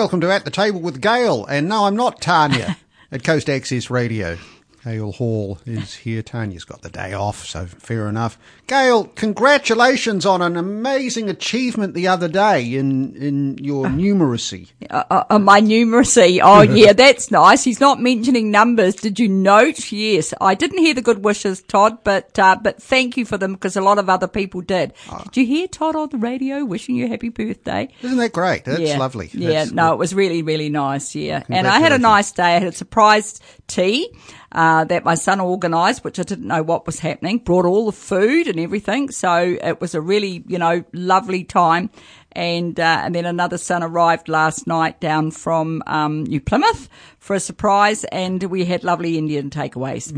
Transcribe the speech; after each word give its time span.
welcome 0.00 0.22
to 0.22 0.32
At 0.32 0.46
the 0.46 0.50
Table 0.50 0.80
with 0.80 1.02
Gail. 1.02 1.44
And 1.44 1.68
no, 1.68 1.84
I'm 1.84 1.94
not 1.94 2.22
Tanya 2.22 2.78
at 3.12 3.22
Coast 3.22 3.50
Access 3.50 3.90
Radio. 3.90 4.38
Gail 4.84 5.12
Hall 5.12 5.58
is 5.66 5.94
here. 5.94 6.22
Tanya's 6.22 6.64
got 6.64 6.80
the 6.80 6.88
day 6.88 7.12
off, 7.12 7.44
so 7.44 7.66
fair 7.66 8.08
enough. 8.08 8.38
Gail, 8.66 9.04
congratulations 9.04 10.24
on 10.24 10.40
an 10.40 10.56
amazing 10.56 11.28
achievement 11.28 11.92
the 11.92 12.08
other 12.08 12.28
day 12.28 12.74
in, 12.74 13.14
in 13.16 13.58
your 13.58 13.86
numeracy. 13.86 14.68
Uh, 14.88 15.24
uh, 15.28 15.38
my 15.38 15.60
numeracy. 15.60 16.40
Oh 16.42 16.62
yeah, 16.62 16.94
that's 16.94 17.30
nice. 17.30 17.62
He's 17.62 17.80
not 17.80 18.00
mentioning 18.00 18.50
numbers. 18.50 18.94
Did 18.94 19.18
you 19.18 19.28
note? 19.28 19.92
Yes, 19.92 20.32
I 20.40 20.54
didn't 20.54 20.78
hear 20.78 20.94
the 20.94 21.02
good 21.02 21.24
wishes, 21.24 21.62
Todd, 21.62 22.02
but 22.02 22.38
uh, 22.38 22.56
but 22.62 22.82
thank 22.82 23.16
you 23.16 23.26
for 23.26 23.36
them 23.36 23.52
because 23.52 23.76
a 23.76 23.82
lot 23.82 23.98
of 23.98 24.08
other 24.08 24.28
people 24.28 24.62
did. 24.62 24.94
Did 25.24 25.36
you 25.36 25.46
hear 25.46 25.68
Todd 25.68 25.94
on 25.94 26.08
the 26.08 26.18
radio 26.18 26.64
wishing 26.64 26.96
you 26.96 27.06
happy 27.06 27.28
birthday? 27.28 27.88
Isn't 28.02 28.16
that 28.18 28.32
great? 28.32 28.64
That's 28.64 28.80
yeah. 28.80 28.98
lovely. 28.98 29.28
Yeah, 29.32 29.48
That's- 29.48 29.72
no, 29.72 29.92
it 29.92 29.98
was 29.98 30.14
really, 30.14 30.42
really 30.42 30.70
nice. 30.70 31.14
Yeah. 31.14 31.42
And 31.48 31.66
I 31.66 31.80
had 31.80 31.92
a 31.92 31.98
nice 31.98 32.32
day. 32.32 32.56
I 32.56 32.58
had 32.58 32.68
a 32.68 32.72
surprise 32.72 33.40
tea, 33.66 34.12
uh, 34.52 34.84
that 34.84 35.04
my 35.04 35.14
son 35.14 35.40
organised, 35.40 36.04
which 36.04 36.18
I 36.18 36.22
didn't 36.22 36.46
know 36.46 36.62
what 36.62 36.86
was 36.86 36.98
happening, 36.98 37.38
brought 37.38 37.64
all 37.64 37.86
the 37.86 37.92
food 37.92 38.48
and 38.48 38.58
everything. 38.58 39.10
So 39.10 39.58
it 39.62 39.80
was 39.80 39.94
a 39.94 40.00
really, 40.00 40.42
you 40.46 40.58
know, 40.58 40.84
lovely 40.92 41.44
time. 41.44 41.90
And, 42.32 42.78
uh, 42.78 43.02
and 43.04 43.14
then 43.14 43.26
another 43.26 43.58
son 43.58 43.82
arrived 43.82 44.28
last 44.28 44.66
night 44.66 45.00
down 45.00 45.30
from, 45.32 45.82
um, 45.86 46.24
New 46.24 46.40
Plymouth 46.40 46.88
for 47.18 47.34
a 47.34 47.40
surprise 47.40 48.04
and 48.04 48.42
we 48.44 48.64
had 48.64 48.84
lovely 48.84 49.18
Indian 49.18 49.50
takeaways 49.50 50.12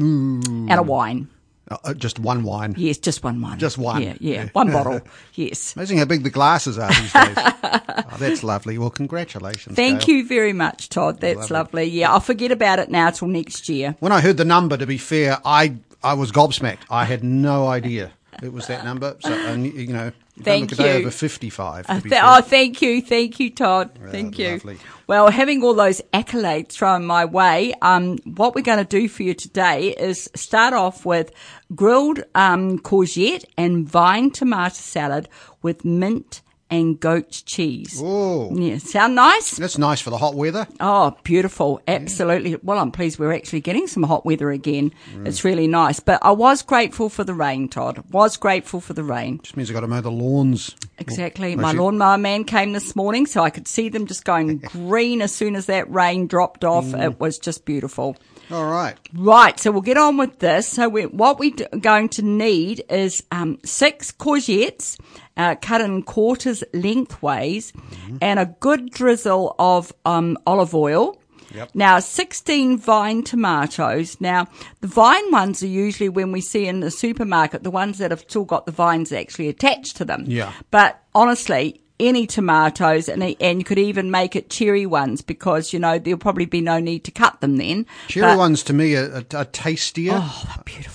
and 0.70 0.78
a 0.78 0.82
wine. 0.82 1.28
Uh, 1.72 1.78
uh, 1.84 1.94
just 1.94 2.18
one 2.18 2.42
wine. 2.42 2.74
Yes, 2.76 2.98
just 2.98 3.24
one 3.24 3.40
wine. 3.40 3.58
Just 3.58 3.78
one. 3.78 4.02
Yeah, 4.02 4.14
yeah, 4.20 4.48
one 4.52 4.70
bottle. 4.70 5.00
Yes. 5.34 5.74
Amazing 5.74 5.96
how 5.98 6.04
big 6.04 6.24
the 6.24 6.30
glasses 6.30 6.78
are 6.78 6.88
these 6.90 7.12
days. 7.12 7.34
oh, 7.36 8.16
that's 8.18 8.42
lovely. 8.44 8.76
Well, 8.76 8.90
congratulations. 8.90 9.76
Thank 9.76 10.02
Gail. 10.04 10.16
you 10.16 10.28
very 10.28 10.52
much, 10.52 10.90
Todd. 10.90 11.20
That's 11.20 11.50
Lovely. 11.50 11.84
lovely. 11.84 11.84
Yeah, 11.84 12.12
I'll 12.12 12.20
forget 12.20 12.52
about 12.52 12.78
it 12.78 12.90
now 12.90 13.08
till 13.10 13.28
next 13.28 13.68
year. 13.68 13.96
When 14.00 14.12
I 14.12 14.20
heard 14.20 14.36
the 14.36 14.44
number, 14.44 14.76
to 14.76 14.86
be 14.86 14.98
fair, 14.98 15.38
I 15.44 15.76
I 16.04 16.14
was 16.14 16.32
gobsmacked. 16.32 16.82
I 16.90 17.04
had 17.04 17.24
no 17.24 17.66
idea 17.68 18.12
it 18.42 18.52
was 18.52 18.66
that 18.68 18.84
number. 18.84 19.16
So, 19.20 19.32
and, 19.32 19.66
you 19.66 19.92
know, 19.92 20.12
you 20.34 20.42
don't 20.44 20.44
Thank 20.44 20.70
look 20.70 20.80
a 20.80 20.82
day 20.82 20.92
you. 20.94 21.00
over 21.00 21.10
55. 21.10 21.86
To 21.86 21.92
Uh, 21.92 22.00
th- 22.00 22.14
oh, 22.22 22.40
thank 22.40 22.80
you, 22.80 23.02
thank 23.02 23.38
you, 23.38 23.50
Todd. 23.50 23.90
thank 24.10 24.38
you. 24.38 24.52
lovely. 24.52 24.78
Well, 25.06 25.30
having 25.30 25.62
all 25.62 25.74
those 25.74 26.00
accolades 26.14 26.72
thrown 26.72 27.04
my 27.04 27.24
way, 27.26 27.74
um, 27.82 28.16
what 28.24 28.54
we're 28.54 28.62
going 28.62 28.78
to 28.78 28.84
do 28.84 29.08
for 29.08 29.24
you 29.24 29.34
today 29.34 29.90
is 29.90 30.30
start 30.34 30.72
off 30.72 31.04
with 31.04 31.32
grilled 31.74 32.24
um, 32.34 32.78
courgette 32.78 33.44
and 33.58 33.86
vine 33.86 34.30
tomato 34.30 34.74
salad 34.74 35.28
with 35.60 35.84
mint 35.84 36.40
and 36.72 36.98
goat 36.98 37.42
cheese. 37.44 38.00
Oh, 38.02 38.50
Yeah, 38.56 38.78
sound 38.78 39.14
nice? 39.14 39.52
that's 39.56 39.76
nice 39.78 40.00
for 40.00 40.10
the 40.10 40.16
hot 40.18 40.34
weather. 40.34 40.66
Oh, 40.80 41.14
beautiful. 41.22 41.80
Absolutely. 41.86 42.56
Well, 42.62 42.78
I'm 42.78 42.90
pleased 42.90 43.18
we're 43.18 43.32
actually 43.34 43.60
getting 43.60 43.86
some 43.86 44.02
hot 44.02 44.24
weather 44.24 44.50
again. 44.50 44.92
It's 45.24 45.44
really 45.44 45.66
nice. 45.68 46.00
But 46.00 46.20
I 46.22 46.30
was 46.32 46.62
grateful 46.62 47.08
for 47.08 47.24
the 47.24 47.34
rain, 47.34 47.68
Todd. 47.68 48.02
Was 48.10 48.36
grateful 48.36 48.80
for 48.80 48.94
the 48.94 49.04
rain. 49.04 49.40
Just 49.42 49.56
means 49.56 49.70
I've 49.70 49.74
got 49.74 49.80
to 49.80 49.86
mow 49.88 50.00
the 50.00 50.10
lawns. 50.10 50.74
Exactly. 50.98 51.52
Oh, 51.54 51.56
My 51.56 51.72
lawnmower 51.72 52.18
man 52.18 52.44
came 52.44 52.72
this 52.72 52.96
morning, 52.96 53.26
so 53.26 53.42
I 53.42 53.50
could 53.50 53.68
see 53.68 53.88
them 53.90 54.06
just 54.06 54.24
going 54.24 54.58
green 54.72 55.20
as 55.20 55.34
soon 55.34 55.56
as 55.56 55.66
that 55.66 55.90
rain 55.90 56.26
dropped 56.26 56.64
off. 56.64 56.86
Mm. 56.86 57.04
It 57.04 57.20
was 57.20 57.38
just 57.38 57.64
beautiful. 57.64 58.16
All 58.50 58.66
right. 58.66 58.96
Right, 59.14 59.58
so 59.58 59.70
we'll 59.70 59.80
get 59.80 59.96
on 59.96 60.16
with 60.18 60.38
this. 60.38 60.68
So 60.68 60.88
we, 60.88 61.06
what 61.06 61.38
we're 61.38 61.54
going 61.80 62.08
to 62.10 62.22
need 62.22 62.84
is 62.90 63.22
um, 63.30 63.58
six 63.64 64.12
courgettes 64.12 64.98
uh, 65.36 65.54
cut 65.60 65.80
in 65.80 66.02
quarters 66.02 66.62
lengthways 66.74 67.72
Mm-hmm. 67.72 68.16
and 68.20 68.38
a 68.38 68.46
good 68.60 68.90
drizzle 68.90 69.54
of 69.58 69.92
um, 70.04 70.36
olive 70.46 70.74
oil. 70.74 71.18
Yep. 71.54 71.70
Now, 71.74 71.98
16 72.00 72.78
vine 72.78 73.22
tomatoes. 73.22 74.18
Now, 74.20 74.46
the 74.80 74.86
vine 74.86 75.30
ones 75.30 75.62
are 75.62 75.66
usually 75.66 76.08
when 76.08 76.32
we 76.32 76.40
see 76.40 76.66
in 76.66 76.80
the 76.80 76.90
supermarket, 76.90 77.62
the 77.62 77.70
ones 77.70 77.98
that 77.98 78.10
have 78.10 78.20
still 78.20 78.44
got 78.44 78.64
the 78.66 78.72
vines 78.72 79.12
actually 79.12 79.48
attached 79.48 79.96
to 79.98 80.04
them. 80.06 80.24
Yeah. 80.26 80.52
But 80.70 81.02
honestly, 81.14 81.82
any 82.00 82.26
tomatoes, 82.26 83.08
and 83.08 83.22
and 83.40 83.58
you 83.60 83.64
could 83.64 83.78
even 83.78 84.10
make 84.10 84.34
it 84.34 84.50
cherry 84.50 84.86
ones 84.86 85.20
because 85.22 85.72
you 85.72 85.78
know 85.78 85.98
there'll 85.98 86.18
probably 86.18 86.46
be 86.46 86.60
no 86.60 86.80
need 86.80 87.04
to 87.04 87.10
cut 87.12 87.40
them 87.40 87.58
then. 87.58 87.86
Cherry 88.08 88.26
But- 88.32 88.38
ones 88.38 88.62
to 88.64 88.72
me 88.72 88.96
are, 88.96 89.12
are, 89.16 89.36
are 89.36 89.44
tastier. 89.44 90.14
Oh, 90.16 90.42
they're 90.46 90.64
beautiful. 90.64 90.91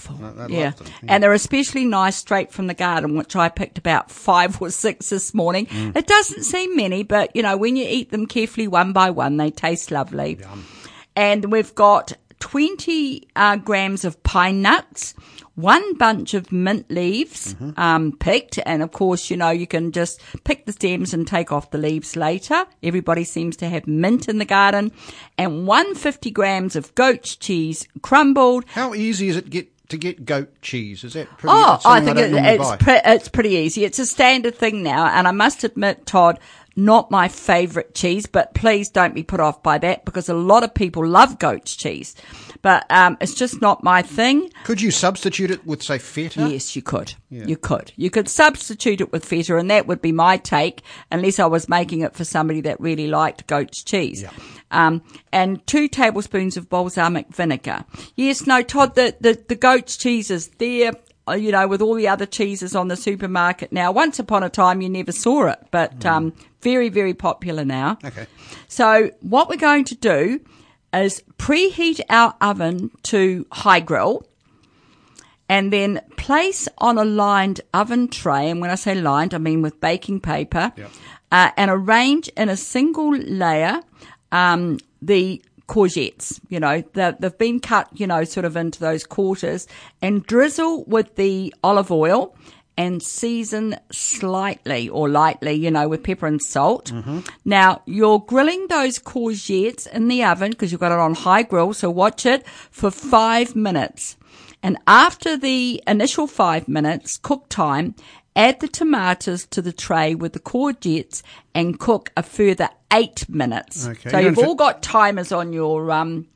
Yeah. 0.47 0.47
yeah. 0.47 0.73
And 1.07 1.23
they're 1.23 1.33
especially 1.33 1.85
nice 1.85 2.15
straight 2.15 2.51
from 2.51 2.67
the 2.67 2.73
garden, 2.73 3.17
which 3.17 3.35
I 3.35 3.49
picked 3.49 3.77
about 3.77 4.11
five 4.27 4.61
or 4.61 4.69
six 4.69 5.09
this 5.09 5.33
morning. 5.33 5.65
Mm. 5.67 5.95
It 5.95 6.07
doesn't 6.07 6.43
seem 6.43 6.75
many, 6.75 7.03
but 7.03 7.35
you 7.35 7.41
know, 7.43 7.57
when 7.57 7.75
you 7.75 7.85
eat 7.87 8.11
them 8.11 8.25
carefully 8.25 8.67
one 8.67 8.93
by 8.93 9.09
one, 9.09 9.37
they 9.37 9.51
taste 9.51 9.91
lovely. 9.91 10.39
And 11.15 11.51
we've 11.51 11.73
got 11.75 12.13
20 12.39 13.27
uh, 13.35 13.55
grams 13.57 14.05
of 14.05 14.21
pine 14.23 14.61
nuts, 14.61 15.15
one 15.55 15.95
bunch 15.95 16.35
of 16.35 16.51
mint 16.51 16.89
leaves, 16.91 17.55
Mm-hmm. 17.55 17.79
um, 17.79 18.11
picked. 18.17 18.59
And 18.65 18.83
of 18.83 18.91
course, 18.91 19.31
you 19.31 19.37
know, 19.37 19.49
you 19.49 19.65
can 19.65 19.91
just 19.91 20.21
pick 20.43 20.65
the 20.67 20.71
stems 20.71 21.13
and 21.15 21.27
take 21.27 21.51
off 21.51 21.71
the 21.71 21.79
leaves 21.79 22.15
later. 22.15 22.65
Everybody 22.83 23.23
seems 23.23 23.57
to 23.57 23.67
have 23.69 23.87
mint 23.87 24.29
in 24.29 24.37
the 24.37 24.45
garden 24.45 24.91
and 25.37 25.65
150 25.65 26.29
grams 26.29 26.75
of 26.75 26.93
goat's 26.93 27.35
cheese 27.35 27.87
crumbled. 28.03 28.65
How 28.67 28.93
easy 28.93 29.29
is 29.29 29.37
it 29.37 29.45
to 29.45 29.49
get 29.49 29.69
to 29.89 29.97
get 29.97 30.25
goat 30.25 30.61
cheese? 30.61 31.03
Is 31.03 31.13
that 31.13 31.29
pretty? 31.37 31.53
Oh, 31.55 31.79
I 31.85 32.01
think 32.01 32.17
don't 32.17 32.33
it, 32.33 32.59
it's 32.59 32.75
pre- 32.83 33.01
it's 33.05 33.29
pretty 33.29 33.51
easy. 33.51 33.85
It's 33.85 33.99
a 33.99 34.05
standard 34.05 34.55
thing 34.55 34.83
now, 34.83 35.07
and 35.07 35.27
I 35.27 35.31
must 35.31 35.63
admit, 35.63 36.05
Todd, 36.05 36.39
not 36.75 37.09
my 37.09 37.27
favourite 37.27 37.95
cheese, 37.95 38.27
but 38.27 38.53
please 38.53 38.89
don't 38.89 39.15
be 39.15 39.23
put 39.23 39.39
off 39.39 39.63
by 39.63 39.79
that 39.79 40.05
because 40.05 40.29
a 40.29 40.33
lot 40.35 40.63
of 40.63 40.73
people 40.73 41.05
love 41.05 41.39
goat's 41.39 41.75
cheese, 41.75 42.15
but 42.61 42.85
um, 42.91 43.17
it's 43.19 43.33
just 43.33 43.61
not 43.61 43.83
my 43.83 44.03
thing. 44.03 44.51
Could 44.63 44.79
you 44.81 44.91
substitute 44.91 45.49
it 45.49 45.65
with, 45.65 45.81
say, 45.81 45.97
feta? 45.97 46.47
Yes, 46.47 46.75
you 46.75 46.83
could. 46.83 47.13
You 47.29 47.57
could. 47.57 47.91
You 47.95 48.09
could 48.09 48.29
substitute 48.29 49.01
it 49.01 49.11
with 49.11 49.25
feta, 49.25 49.57
and 49.57 49.71
that 49.71 49.87
would 49.87 50.01
be 50.01 50.11
my 50.11 50.37
take, 50.37 50.83
unless 51.11 51.39
I 51.39 51.47
was 51.47 51.67
making 51.67 52.01
it 52.01 52.13
for 52.13 52.23
somebody 52.23 52.61
that 52.61 52.79
really 52.79 53.07
liked 53.07 53.47
goat's 53.47 53.83
cheese. 53.83 54.21
Yeah. 54.21 54.31
Um, 54.71 55.01
and 55.31 55.65
two 55.65 55.87
tablespoons 55.87 56.57
of 56.57 56.69
balsamic 56.69 57.27
vinegar. 57.33 57.85
Yes, 58.15 58.45
no, 58.45 58.61
Todd, 58.63 58.95
the, 58.95 59.15
the, 59.21 59.41
the 59.47 59.55
goat's 59.55 59.95
cheese 59.97 60.29
is 60.29 60.49
there. 60.57 60.91
uh, 61.27 61.33
You 61.35 61.51
know, 61.53 61.67
with 61.67 61.81
all 61.81 61.95
the 61.95 62.07
other 62.09 62.25
cheeses 62.25 62.75
on 62.75 62.89
the 62.89 62.97
supermarket 62.97 63.71
now. 63.71 63.91
Once 63.93 64.19
upon 64.19 64.43
a 64.43 64.49
time, 64.49 64.81
you 64.81 64.89
never 64.89 65.11
saw 65.13 65.47
it, 65.47 65.59
but 65.71 66.05
um, 66.05 66.33
very, 66.61 66.89
very 66.89 67.13
popular 67.13 67.63
now. 67.63 67.97
Okay. 68.03 68.27
So 68.67 69.11
what 69.21 69.47
we're 69.49 69.55
going 69.55 69.85
to 69.85 69.95
do 69.95 70.41
is 70.93 71.23
preheat 71.37 72.01
our 72.09 72.35
oven 72.41 72.91
to 73.03 73.45
high 73.51 73.79
grill 73.81 74.25
and 75.49 75.71
then 75.71 76.01
place 76.17 76.67
on 76.79 76.97
a 76.97 77.05
lined 77.05 77.61
oven 77.73 78.07
tray. 78.09 78.49
And 78.49 78.59
when 78.61 78.69
I 78.69 78.75
say 78.75 78.95
lined, 78.95 79.33
I 79.33 79.37
mean 79.37 79.61
with 79.61 79.79
baking 79.79 80.19
paper 80.21 80.73
Yep. 80.75 80.91
uh, 81.31 81.51
and 81.55 81.71
arrange 81.71 82.27
in 82.35 82.49
a 82.49 82.57
single 82.57 83.11
layer, 83.15 83.81
um, 84.31 84.79
the 85.01 85.41
courgettes, 85.67 86.39
you 86.49 86.59
know, 86.59 86.81
they've, 86.93 87.15
they've 87.19 87.37
been 87.37 87.59
cut, 87.59 87.89
you 87.93 88.07
know, 88.07 88.23
sort 88.23 88.45
of 88.45 88.55
into 88.55 88.79
those 88.79 89.05
quarters 89.05 89.67
and 90.01 90.25
drizzle 90.25 90.85
with 90.85 91.15
the 91.15 91.53
olive 91.63 91.91
oil 91.91 92.35
and 92.77 93.01
season 93.01 93.75
slightly 93.91 94.87
or 94.87 95.09
lightly, 95.09 95.53
you 95.53 95.71
know, 95.71 95.87
with 95.89 96.03
pepper 96.03 96.27
and 96.27 96.41
salt. 96.41 96.91
Now, 97.43 97.81
you're 97.85 98.19
grilling 98.19 98.67
those 98.67 98.99
courgettes 98.99 99.87
in 99.87 100.07
the 100.07 100.23
oven 100.23 100.51
because 100.51 100.71
you've 100.71 100.79
got 100.79 100.91
it 100.91 100.99
on 100.99 101.15
high 101.15 101.43
grill, 101.43 101.73
so 101.73 101.89
watch 101.89 102.25
it 102.25 102.47
for 102.47 102.91
five 102.91 103.55
minutes. 103.55 104.15
And 104.63 104.77
after 104.87 105.37
the 105.37 105.83
initial 105.87 106.27
five 106.27 106.67
minutes 106.67 107.17
cook 107.17 107.49
time, 107.49 107.95
add 108.35 108.59
the 108.59 108.67
tomatoes 108.67 109.47
to 109.47 109.61
the 109.61 109.73
tray 109.73 110.13
with 110.13 110.33
the 110.33 110.39
courgettes 110.39 111.23
and 111.55 111.79
cook 111.79 112.11
a 112.15 112.21
further 112.21 112.69
eight 112.91 113.27
minutes. 113.29 113.87
Okay, 113.87 114.09
So 114.09 114.19
you 114.19 114.27
you've 114.27 114.39
all 114.39 114.55
got 114.55 114.81
timers 114.81 115.31
on 115.31 115.53
your 115.53 115.91
um, 115.91 116.27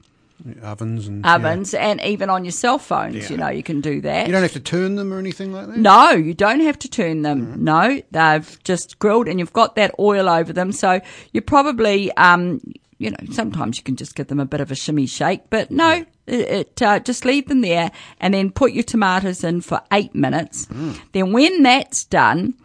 Ovens 0.63 1.07
and 1.07 1.24
yeah. 1.24 1.36
ovens 1.36 1.74
and 1.74 2.01
even 2.01 2.30
on 2.30 2.44
your 2.44 2.51
cell 2.51 2.80
phones, 2.80 3.30
you 3.30 3.38
know, 3.38 3.50
you 3.50 3.63
can 3.63 3.81
do 3.81 4.01
that. 4.01 4.27
You 4.27 4.33
don't 4.33 4.42
have 4.42 4.53
to 4.53 4.59
turn 4.59 4.95
them 4.95 5.13
or 5.13 5.19
anything 5.19 5.53
like 5.53 5.68
that. 5.68 5.77
No, 5.77 6.12
you 6.12 6.33
don't 6.33 6.62
have 6.62 6.80
to 6.80 6.89
turn 6.89 7.21
them. 7.21 7.45
Mm-hmm. 7.45 7.63
No, 7.63 8.01
they've 8.12 8.63
just 8.63 8.98
grilled 9.00 9.27
and 9.27 9.39
you've 9.39 9.53
got 9.53 9.75
that 9.75 9.94
oil 10.00 10.27
over 10.27 10.51
them. 10.51 10.71
So 10.71 11.00
you 11.31 11.42
probably, 11.42 12.12
um, 12.13 12.59
you 12.98 13.12
know, 13.12 13.18
sometimes 13.31 13.77
you 13.77 13.83
can 13.83 13.95
just 13.95 14.15
give 14.15 14.27
them 14.27 14.39
a 14.39 14.45
bit 14.45 14.62
of 14.62 14.71
a 14.71 14.75
shimmy 14.75 15.06
shake, 15.06 15.50
but 15.50 15.69
no, 15.69 16.06
it, 16.25 16.50
it 16.50 16.81
uh, 16.81 17.00
just 17.00 17.24
leave 17.24 17.48
them 17.48 17.62
there 17.62 17.92
and 18.19 18.33
then 18.33 18.51
put 18.51 18.71
your 18.71 18.83
tomatoes 18.83 19.44
in 19.44 19.62
for 19.62 19.81
eight 19.92 20.15
minutes. 20.15 20.65
Mm. 20.68 21.00
Then 21.12 21.33
when 21.33 21.62
that's 21.63 22.06
done, 22.06 22.56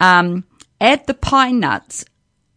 um, 0.00 0.44
add 0.80 1.06
the 1.06 1.14
pine 1.14 1.60
nuts 1.60 2.04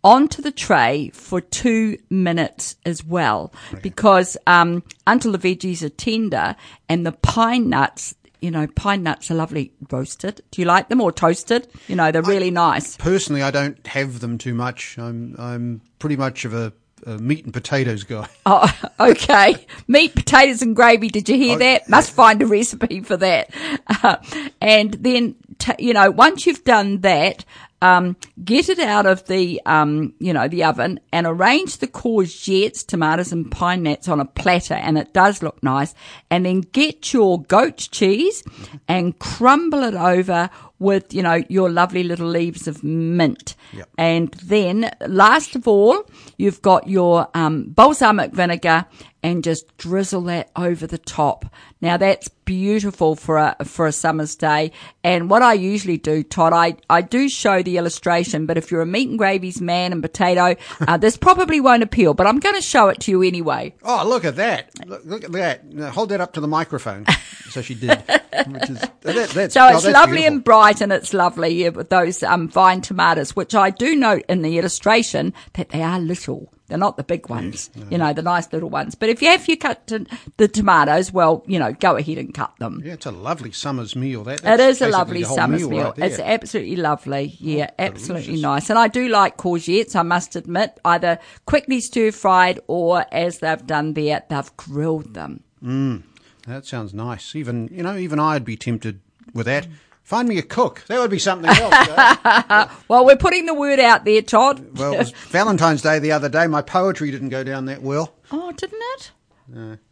onto 0.03 0.41
the 0.41 0.51
tray 0.51 1.09
for 1.13 1.39
two 1.41 1.97
minutes 2.09 2.75
as 2.85 3.03
well, 3.03 3.53
because 3.81 4.35
um, 4.47 4.83
until 5.07 5.31
the 5.31 5.37
veggies 5.37 5.81
are 5.83 5.89
tender 5.89 6.55
and 6.89 7.05
the 7.05 7.11
pine 7.11 7.69
nuts. 7.69 8.15
You 8.41 8.51
know, 8.51 8.67
pine 8.67 9.03
nuts 9.03 9.31
are 9.31 9.35
lovely 9.35 9.71
roasted. 9.89 10.41
Do 10.51 10.59
you 10.61 10.65
like 10.67 10.89
them 10.89 10.99
or 10.99 11.13
toasted? 11.13 11.65
You 11.87 11.95
know, 11.95 12.11
they're 12.11 12.21
really 12.21 12.51
nice. 12.51 12.97
Personally, 12.97 13.41
I 13.41 13.51
don't 13.51 13.87
have 13.87 14.19
them 14.19 14.37
too 14.37 14.53
much. 14.53 14.97
I'm 14.99 15.33
I'm 15.39 15.79
pretty 15.97 16.17
much 16.17 16.43
of 16.43 16.53
a, 16.53 16.73
a 17.05 17.17
meat 17.19 17.45
and 17.45 17.53
potatoes 17.53 18.03
guy. 18.03 18.27
Oh, 18.45 18.69
okay. 18.99 19.65
Meat, 19.87 20.13
potatoes, 20.13 20.61
and 20.61 20.75
gravy. 20.75 21.07
Did 21.07 21.29
you 21.29 21.37
hear 21.37 21.57
that? 21.59 21.87
Must 21.87 22.11
find 22.11 22.41
a 22.41 22.45
recipe 22.45 22.99
for 22.99 23.15
that. 23.15 23.49
Uh, 23.87 24.17
and 24.61 24.93
then, 24.95 25.35
t- 25.59 25.71
you 25.79 25.93
know, 25.93 26.11
once 26.11 26.45
you've 26.45 26.65
done 26.65 26.99
that, 26.99 27.45
um, 27.83 28.15
get 28.45 28.69
it 28.69 28.79
out 28.79 29.05
of 29.05 29.27
the, 29.27 29.61
um, 29.65 30.13
you 30.17 30.31
know, 30.31 30.47
the 30.47 30.63
oven 30.63 31.01
and 31.11 31.27
arrange 31.27 31.79
the 31.79 31.87
courgettes, 31.87 32.87
tomatoes, 32.87 33.33
and 33.33 33.51
pine 33.51 33.83
nuts 33.83 34.07
on 34.07 34.21
a 34.21 34.25
platter, 34.25 34.73
and 34.73 34.97
it 34.97 35.13
does 35.13 35.43
look 35.43 35.61
nice. 35.61 35.93
And 36.31 36.45
then 36.45 36.61
get 36.61 37.11
your 37.11 37.43
goat 37.43 37.89
cheese 37.91 38.41
and 38.87 39.19
crumble 39.19 39.83
it 39.83 39.95
over 39.95 40.49
with, 40.79 41.13
you 41.13 41.23
know, 41.23 41.43
your 41.49 41.69
lovely 41.69 42.03
little 42.03 42.27
leaves 42.27 42.69
of 42.69 42.85
mint. 42.85 43.55
Yep. 43.73 43.89
And 43.97 44.33
then, 44.35 44.89
last 45.05 45.53
of 45.57 45.67
all, 45.67 46.09
you've 46.37 46.61
got 46.61 46.87
your 46.87 47.27
um, 47.33 47.65
balsamic 47.67 48.31
vinegar 48.31 48.85
and 49.21 49.43
just 49.43 49.75
drizzle 49.77 50.21
that 50.21 50.51
over 50.55 50.87
the 50.87 50.97
top. 50.97 51.45
Now 51.81 51.97
that's 51.97 52.29
beautiful 52.45 53.15
for 53.15 53.37
a 53.37 53.55
for 53.65 53.87
a 53.87 53.91
summer's 53.91 54.35
day. 54.35 54.71
And 55.03 55.29
what 55.29 55.41
I 55.41 55.53
usually 55.53 55.97
do, 55.97 56.23
Todd, 56.23 56.53
I, 56.53 56.77
I 56.89 57.01
do 57.01 57.29
show 57.29 57.61
the 57.61 57.77
illustration, 57.77 58.45
but 58.45 58.57
if 58.57 58.71
you're 58.71 58.81
a 58.81 58.85
meat 58.85 59.09
and 59.09 59.17
gravies 59.17 59.61
man 59.61 59.91
and 59.91 60.01
potato, 60.01 60.55
uh, 60.87 60.97
this 60.97 61.17
probably 61.17 61.59
won't 61.59 61.83
appeal. 61.83 62.13
But 62.13 62.27
I'm 62.27 62.39
going 62.39 62.55
to 62.55 62.61
show 62.61 62.89
it 62.89 62.99
to 63.01 63.11
you 63.11 63.21
anyway. 63.23 63.73
Oh, 63.83 64.07
look 64.07 64.25
at 64.25 64.35
that! 64.37 64.71
Look, 64.87 65.05
look 65.05 65.23
at 65.23 65.31
that! 65.31 65.63
Hold 65.93 66.09
that 66.09 66.21
up 66.21 66.33
to 66.33 66.41
the 66.41 66.47
microphone. 66.47 67.05
so 67.49 67.61
she 67.61 67.75
did. 67.75 68.01
Which 68.47 68.69
is 68.69 68.79
that, 68.79 69.29
that's, 69.33 69.53
So 69.53 69.61
oh, 69.61 69.75
it's 69.75 69.85
lovely 69.85 70.17
beautiful. 70.17 70.35
and 70.35 70.43
bright, 70.43 70.81
and 70.81 70.91
it's 70.91 71.13
lovely 71.13 71.49
yeah, 71.49 71.69
with 71.69 71.89
those 71.89 72.23
um, 72.23 72.47
vine 72.49 72.81
tomatoes, 72.81 73.35
which 73.35 73.53
I 73.55 73.69
do 73.69 73.95
note 73.95 74.23
in 74.27 74.41
the 74.41 74.57
illustration 74.57 75.33
that 75.53 75.69
they 75.69 75.81
are 75.81 75.99
little. 75.99 76.51
They're 76.67 76.77
not 76.77 76.97
the 76.97 77.03
big 77.03 77.29
ones, 77.29 77.69
you 77.91 77.97
know, 77.99 78.13
the 78.13 78.23
nice 78.23 78.51
little 78.51 78.69
ones. 78.69 78.95
But 78.95 79.09
if 79.09 79.21
you 79.21 79.27
have 79.27 79.47
you 79.47 79.57
cut 79.57 79.91
the 80.37 80.47
tomatoes, 80.47 81.11
well, 81.11 81.43
you 81.45 81.59
know, 81.59 81.73
go 81.73 81.97
ahead 81.97 82.17
and 82.17 82.32
cut 82.33 82.53
them. 82.59 82.81
Yeah, 82.83 82.93
it's 82.93 83.05
a 83.05 83.11
lovely 83.11 83.51
summer's 83.51 83.95
meal. 83.95 84.23
That 84.23 84.43
It 84.43 84.59
is 84.59 84.81
a 84.81 84.89
lovely 84.89 85.23
summer's 85.23 85.67
meal. 85.67 85.83
right 85.85 85.93
it's 85.97 86.19
absolutely 86.19 86.75
lovely. 86.75 87.31
Oh, 87.33 87.37
yeah, 87.39 87.69
absolutely 87.79 88.25
delicious. 88.25 88.41
nice. 88.41 88.69
And 88.69 88.79
I 88.79 88.87
do 88.87 89.07
like 89.07 89.37
courgettes, 89.37 89.95
I 89.95 90.01
must 90.01 90.35
admit, 90.35 90.79
either 90.83 91.19
quickly 91.45 91.79
stir 91.79 92.11
fried 92.11 92.59
or 92.67 93.05
as 93.11 93.39
they've 93.39 93.65
done 93.65 93.93
there, 93.93 94.23
they've 94.29 94.57
grilled 94.57 95.13
them. 95.13 95.43
Mm, 95.63 96.03
that 96.47 96.65
sounds 96.65 96.93
nice. 96.93 97.35
Even 97.35 97.69
you 97.71 97.83
know, 97.83 97.95
even 97.95 98.19
I'd 98.19 98.43
be 98.45 98.57
tempted 98.57 98.99
with 99.33 99.45
that. 99.45 99.67
Find 100.03 100.27
me 100.27 100.37
a 100.37 100.41
cook. 100.41 100.83
That 100.89 100.99
would 100.99 101.09
be 101.11 101.17
something 101.19 101.49
else. 101.49 102.69
Well, 102.89 103.05
we're 103.05 103.15
putting 103.15 103.45
the 103.45 103.53
word 103.53 103.79
out 103.79 104.03
there, 104.03 104.21
Todd. 104.21 104.77
well, 104.77 104.93
it 104.93 104.97
was 104.99 105.11
Valentine's 105.11 105.81
Day 105.81 105.99
the 105.99 106.11
other 106.11 106.27
day. 106.27 106.45
My 106.45 106.61
poetry 106.61 107.09
didn't 107.09 107.29
go 107.29 107.43
down 107.45 107.65
that 107.65 107.81
well. 107.81 108.13
Oh, 108.29 108.51
didn't 108.51 108.81
it? 108.97 109.11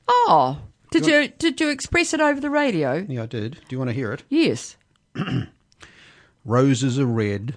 Oh, 0.10 0.58
did 0.92 1.06
you 1.08 1.28
did 1.40 1.60
you 1.60 1.70
express 1.70 2.14
it 2.14 2.22
over 2.22 2.40
the 2.40 2.50
radio? 2.50 3.06
Yeah, 3.08 3.24
I 3.24 3.26
did. 3.26 3.54
Do 3.54 3.60
you 3.70 3.78
want 3.80 3.90
to 3.90 3.94
hear 3.96 4.12
it? 4.14 4.24
Yes. 4.30 4.78
Roses 6.46 7.00
are 7.00 7.06
red, 7.06 7.56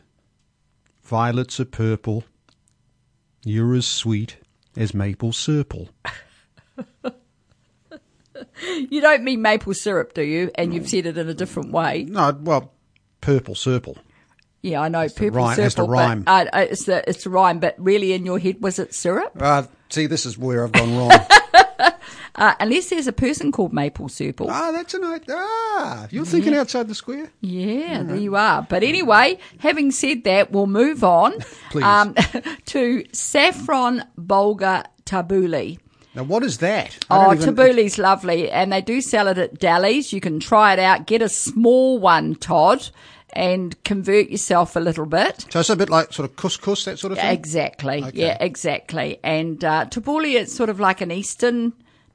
violets 1.02 1.60
are 1.60 1.64
purple. 1.64 2.24
You're 3.44 3.74
as 3.74 3.86
sweet 3.86 4.36
as 4.76 4.94
maple 4.94 5.32
syrup. 5.32 5.74
You 8.90 9.00
don't 9.00 9.22
mean 9.22 9.42
maple 9.42 9.74
syrup, 9.74 10.12
do 10.14 10.22
you? 10.22 10.50
And 10.56 10.74
you've 10.74 10.88
said 10.88 11.06
it 11.06 11.16
in 11.16 11.28
a 11.28 11.34
different 11.34 11.70
way. 11.70 12.04
No, 12.08 12.36
well, 12.40 12.72
purple 13.20 13.54
syrup. 13.54 13.86
Yeah, 14.60 14.80
I 14.80 14.88
know 14.88 15.08
purple 15.08 15.38
rhyme- 15.38 15.54
syrup. 15.54 15.64
has 15.64 15.74
to 15.76 15.82
rhyme. 15.84 16.22
But, 16.22 16.48
uh, 16.48 16.56
uh, 16.56 16.60
it's 16.70 16.84
the 16.84 17.08
it's 17.08 17.26
a 17.26 17.30
rhyme, 17.30 17.60
but 17.60 17.74
really 17.78 18.12
in 18.12 18.26
your 18.26 18.38
head 18.40 18.60
was 18.60 18.78
it 18.78 18.92
syrup? 18.92 19.32
Uh, 19.40 19.64
see, 19.88 20.06
this 20.06 20.26
is 20.26 20.36
where 20.36 20.64
I've 20.64 20.72
gone 20.72 20.96
wrong. 20.96 21.10
Uh, 22.36 22.54
unless 22.58 22.90
there's 22.90 23.06
a 23.06 23.12
person 23.12 23.52
called 23.52 23.72
Maple 23.72 24.08
Syrup. 24.08 24.40
ah, 24.42 24.72
that's 24.72 24.92
a 24.94 24.98
nice. 24.98 25.20
Ah, 25.30 26.08
you're 26.10 26.24
thinking 26.24 26.54
outside 26.54 26.88
the 26.88 26.94
square. 26.94 27.30
Yeah, 27.40 28.02
there 28.02 28.16
you 28.16 28.34
are. 28.34 28.66
But 28.68 28.82
anyway, 28.82 29.38
having 29.58 29.90
said 29.92 30.24
that, 30.24 30.50
we'll 30.50 30.66
move 30.66 31.04
on 31.04 31.34
um, 31.82 32.14
to 32.66 33.04
saffron 33.12 34.02
bulgur 34.18 34.84
tabbouleh. 35.04 35.78
Now, 36.16 36.22
what 36.24 36.42
is 36.44 36.58
that? 36.58 36.96
I 37.10 37.26
Oh, 37.26 37.32
even- 37.34 37.54
tabbouleh's 37.54 37.98
lovely, 37.98 38.50
and 38.50 38.72
they 38.72 38.80
do 38.80 39.00
sell 39.00 39.28
it 39.28 39.38
at 39.38 39.58
delis. 39.60 40.12
You 40.12 40.20
can 40.20 40.40
try 40.40 40.72
it 40.72 40.78
out. 40.78 41.06
Get 41.06 41.22
a 41.22 41.28
small 41.28 41.98
one, 41.98 42.34
Todd, 42.36 42.88
and 43.32 43.80
convert 43.84 44.28
yourself 44.30 44.76
a 44.76 44.80
little 44.80 45.06
bit. 45.06 45.46
So 45.50 45.60
it's 45.60 45.70
a 45.70 45.76
bit 45.76 45.90
like 45.90 46.12
sort 46.12 46.28
of 46.30 46.36
couscous, 46.36 46.84
that 46.84 46.98
sort 46.98 47.12
of 47.12 47.18
thing. 47.18 47.32
Exactly. 47.32 48.02
Okay. 48.04 48.10
Yeah, 48.14 48.38
exactly. 48.40 49.18
And 49.24 49.64
uh, 49.64 49.86
tabbouleh 49.86 50.34
is 50.40 50.54
sort 50.54 50.68
of 50.70 50.78
like 50.80 51.00
an 51.00 51.10
Eastern 51.10 51.72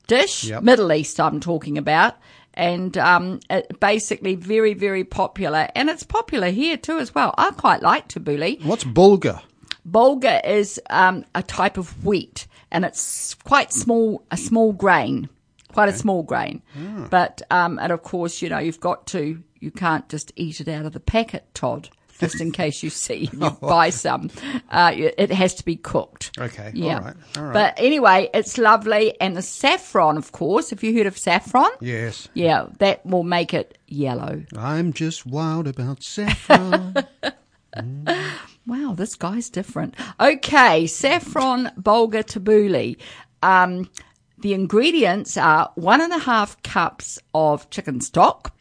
dish, 0.09 0.43
Yep. 0.45 0.63
Middle 0.63 0.91
East. 0.91 1.19
I'm 1.19 1.39
talking 1.39 1.77
about. 1.77 2.15
And 2.55 2.97
um, 2.97 3.39
it 3.49 3.79
basically 3.79 4.35
very, 4.35 4.73
very 4.73 5.05
popular, 5.05 5.69
and 5.75 5.89
it's 5.89 6.03
popular 6.03 6.49
here 6.49 6.75
too 6.75 6.97
as 6.99 7.15
well. 7.15 7.33
I 7.37 7.51
quite 7.51 7.81
like 7.81 8.09
tabbouleh. 8.09 8.61
What's 8.65 8.83
bulgur? 8.83 9.41
Bulgur 9.89 10.45
is 10.45 10.81
um, 10.89 11.23
a 11.33 11.41
type 11.41 11.77
of 11.77 12.03
wheat, 12.05 12.47
and 12.69 12.83
it's 12.83 13.35
quite 13.45 13.71
small, 13.71 14.25
a 14.29 14.35
small 14.35 14.73
grain, 14.73 15.29
quite 15.71 15.87
a 15.89 15.93
small 15.93 16.23
grain. 16.23 16.61
Ah. 16.75 17.07
But 17.09 17.41
um, 17.49 17.79
and 17.79 17.93
of 17.93 18.03
course, 18.03 18.41
you 18.41 18.49
know, 18.49 18.59
you've 18.59 18.81
got 18.81 19.07
to, 19.07 19.41
you 19.61 19.71
can't 19.71 20.09
just 20.09 20.33
eat 20.35 20.59
it 20.59 20.67
out 20.67 20.85
of 20.85 20.91
the 20.91 20.99
packet, 20.99 21.45
Todd. 21.53 21.89
Just 22.19 22.41
in 22.41 22.51
case 22.51 22.83
you 22.83 22.89
see, 22.89 23.29
you 23.33 23.49
buy 23.61 23.89
some. 23.89 24.29
Uh, 24.69 24.91
it 24.95 25.31
has 25.31 25.53
to 25.55 25.65
be 25.65 25.75
cooked. 25.75 26.37
Okay, 26.37 26.71
Yeah. 26.73 26.97
all 26.97 27.01
right, 27.03 27.15
all 27.37 27.43
right. 27.43 27.53
But 27.53 27.73
anyway, 27.77 28.29
it's 28.33 28.57
lovely, 28.57 29.19
and 29.21 29.35
the 29.37 29.41
saffron, 29.41 30.17
of 30.17 30.31
course. 30.31 30.69
Have 30.69 30.83
you 30.83 30.93
heard 30.95 31.07
of 31.07 31.17
saffron? 31.17 31.71
Yes. 31.79 32.27
Yeah, 32.33 32.67
that 32.79 33.05
will 33.05 33.23
make 33.23 33.53
it 33.53 33.77
yellow. 33.87 34.43
I'm 34.57 34.93
just 34.93 35.25
wild 35.25 35.67
about 35.67 36.03
saffron. 36.03 36.95
Wow, 38.65 38.93
this 38.95 39.15
guy's 39.15 39.49
different. 39.49 39.95
Okay, 40.19 40.85
saffron 40.85 41.71
bulgur 41.79 42.23
tabbouleh. 42.23 42.97
Um, 43.41 43.89
the 44.37 44.53
ingredients 44.53 45.37
are 45.37 45.71
one 45.75 46.01
and 46.01 46.13
a 46.13 46.19
half 46.19 46.61
cups 46.61 47.17
of 47.33 47.69
chicken 47.71 47.99
stock. 48.01 48.55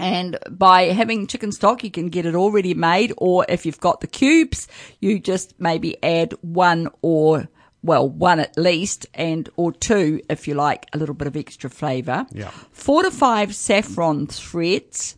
And 0.00 0.38
by 0.50 0.84
having 0.84 1.26
chicken 1.26 1.52
stock, 1.52 1.84
you 1.84 1.90
can 1.90 2.08
get 2.08 2.26
it 2.26 2.34
already 2.34 2.74
made, 2.74 3.12
or 3.16 3.44
if 3.48 3.66
you've 3.66 3.80
got 3.80 4.00
the 4.00 4.06
cubes, 4.06 4.66
you 5.00 5.18
just 5.18 5.54
maybe 5.60 6.02
add 6.02 6.32
one 6.40 6.88
or, 7.02 7.48
well, 7.82 8.08
one 8.08 8.40
at 8.40 8.56
least, 8.56 9.06
and 9.14 9.48
or 9.56 9.72
two 9.72 10.20
if 10.28 10.48
you 10.48 10.54
like 10.54 10.86
a 10.92 10.98
little 10.98 11.14
bit 11.14 11.28
of 11.28 11.36
extra 11.36 11.68
flavour. 11.70 12.26
Yeah. 12.32 12.50
Four 12.72 13.02
to 13.02 13.10
five 13.10 13.54
saffron 13.54 14.26
threads, 14.26 15.16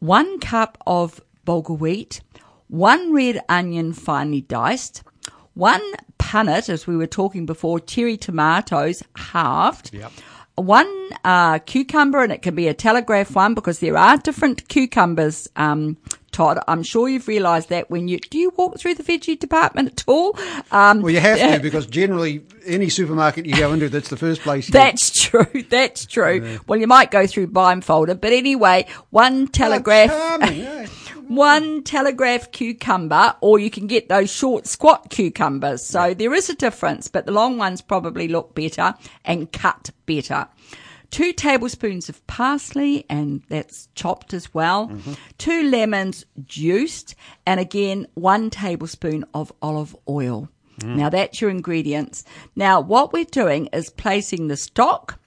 one 0.00 0.38
cup 0.40 0.78
of 0.86 1.20
bulgur 1.46 1.78
wheat, 1.78 2.20
one 2.68 3.12
red 3.12 3.40
onion 3.48 3.92
finely 3.92 4.42
diced, 4.42 5.02
one 5.54 5.82
punnet, 6.18 6.68
as 6.68 6.86
we 6.86 6.96
were 6.96 7.06
talking 7.06 7.44
before, 7.46 7.80
cherry 7.80 8.16
tomatoes 8.16 9.02
halved, 9.16 9.92
Yep. 9.92 10.12
One 10.60 10.88
uh, 11.24 11.58
cucumber, 11.60 12.22
and 12.22 12.32
it 12.32 12.42
can 12.42 12.54
be 12.54 12.68
a 12.68 12.74
telegraph 12.74 13.34
one 13.34 13.54
because 13.54 13.80
there 13.80 13.96
are 13.96 14.16
different 14.16 14.68
cucumbers. 14.68 15.48
Um, 15.56 15.96
Todd, 16.32 16.60
I'm 16.68 16.82
sure 16.82 17.08
you've 17.08 17.26
realised 17.26 17.70
that 17.70 17.90
when 17.90 18.06
you 18.06 18.18
do 18.18 18.38
you 18.38 18.52
walk 18.56 18.78
through 18.78 18.94
the 18.94 19.02
veggie 19.02 19.38
department 19.38 19.88
at 19.88 20.04
all? 20.06 20.38
Um, 20.70 21.02
well, 21.02 21.10
you 21.10 21.20
have 21.20 21.38
to 21.38 21.60
because 21.62 21.86
generally 21.86 22.42
any 22.64 22.88
supermarket 22.88 23.46
you 23.46 23.56
go 23.56 23.72
into, 23.72 23.88
that's 23.88 24.08
the 24.08 24.16
first 24.16 24.42
place 24.42 24.68
you 24.68 24.72
That's 24.72 25.10
true. 25.10 25.46
That's 25.68 26.06
true. 26.06 26.60
Well, 26.66 26.78
you 26.78 26.86
might 26.86 27.10
go 27.10 27.26
through 27.26 27.48
blindfolded, 27.48 28.20
but 28.20 28.32
anyway, 28.32 28.86
one 29.10 29.48
telegraph, 29.48 30.10
yeah. 30.10 30.86
one 31.30 31.84
telegraph 31.84 32.50
cucumber, 32.50 33.36
or 33.40 33.60
you 33.60 33.70
can 33.70 33.86
get 33.86 34.08
those 34.08 34.28
short, 34.28 34.66
squat 34.66 35.10
cucumbers. 35.10 35.84
So 35.86 36.12
there 36.12 36.34
is 36.34 36.50
a 36.50 36.56
difference, 36.56 37.06
but 37.06 37.24
the 37.24 37.30
long 37.30 37.56
ones 37.56 37.80
probably 37.80 38.26
look 38.26 38.52
better 38.52 38.94
and 39.24 39.52
cut 39.52 39.90
better. 40.06 40.48
Two 41.12 41.32
tablespoons 41.32 42.08
of 42.08 42.26
parsley, 42.26 43.06
and 43.08 43.42
that's 43.48 43.88
chopped 43.94 44.34
as 44.34 44.52
well. 44.52 44.88
Mm-hmm. 44.88 45.12
Two 45.38 45.70
lemons 45.70 46.26
juiced, 46.46 47.14
and 47.46 47.60
again, 47.60 48.08
one 48.14 48.50
tablespoon 48.50 49.24
of 49.32 49.52
olive 49.62 49.94
oil. 50.08 50.48
Mm. 50.80 50.96
Now 50.96 51.10
that's 51.10 51.40
your 51.40 51.50
ingredients. 51.50 52.24
Now 52.56 52.80
what 52.80 53.12
we're 53.12 53.24
doing 53.24 53.66
is 53.66 53.88
placing 53.88 54.48
the 54.48 54.56
stock, 54.56 55.20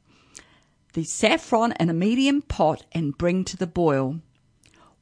the 0.93 1.05
saffron 1.05 1.73
in 1.79 1.89
a 1.89 1.93
medium 1.93 2.41
pot 2.41 2.85
and 2.91 3.17
bring 3.17 3.45
to 3.45 3.55
the 3.55 3.67
boil. 3.67 4.19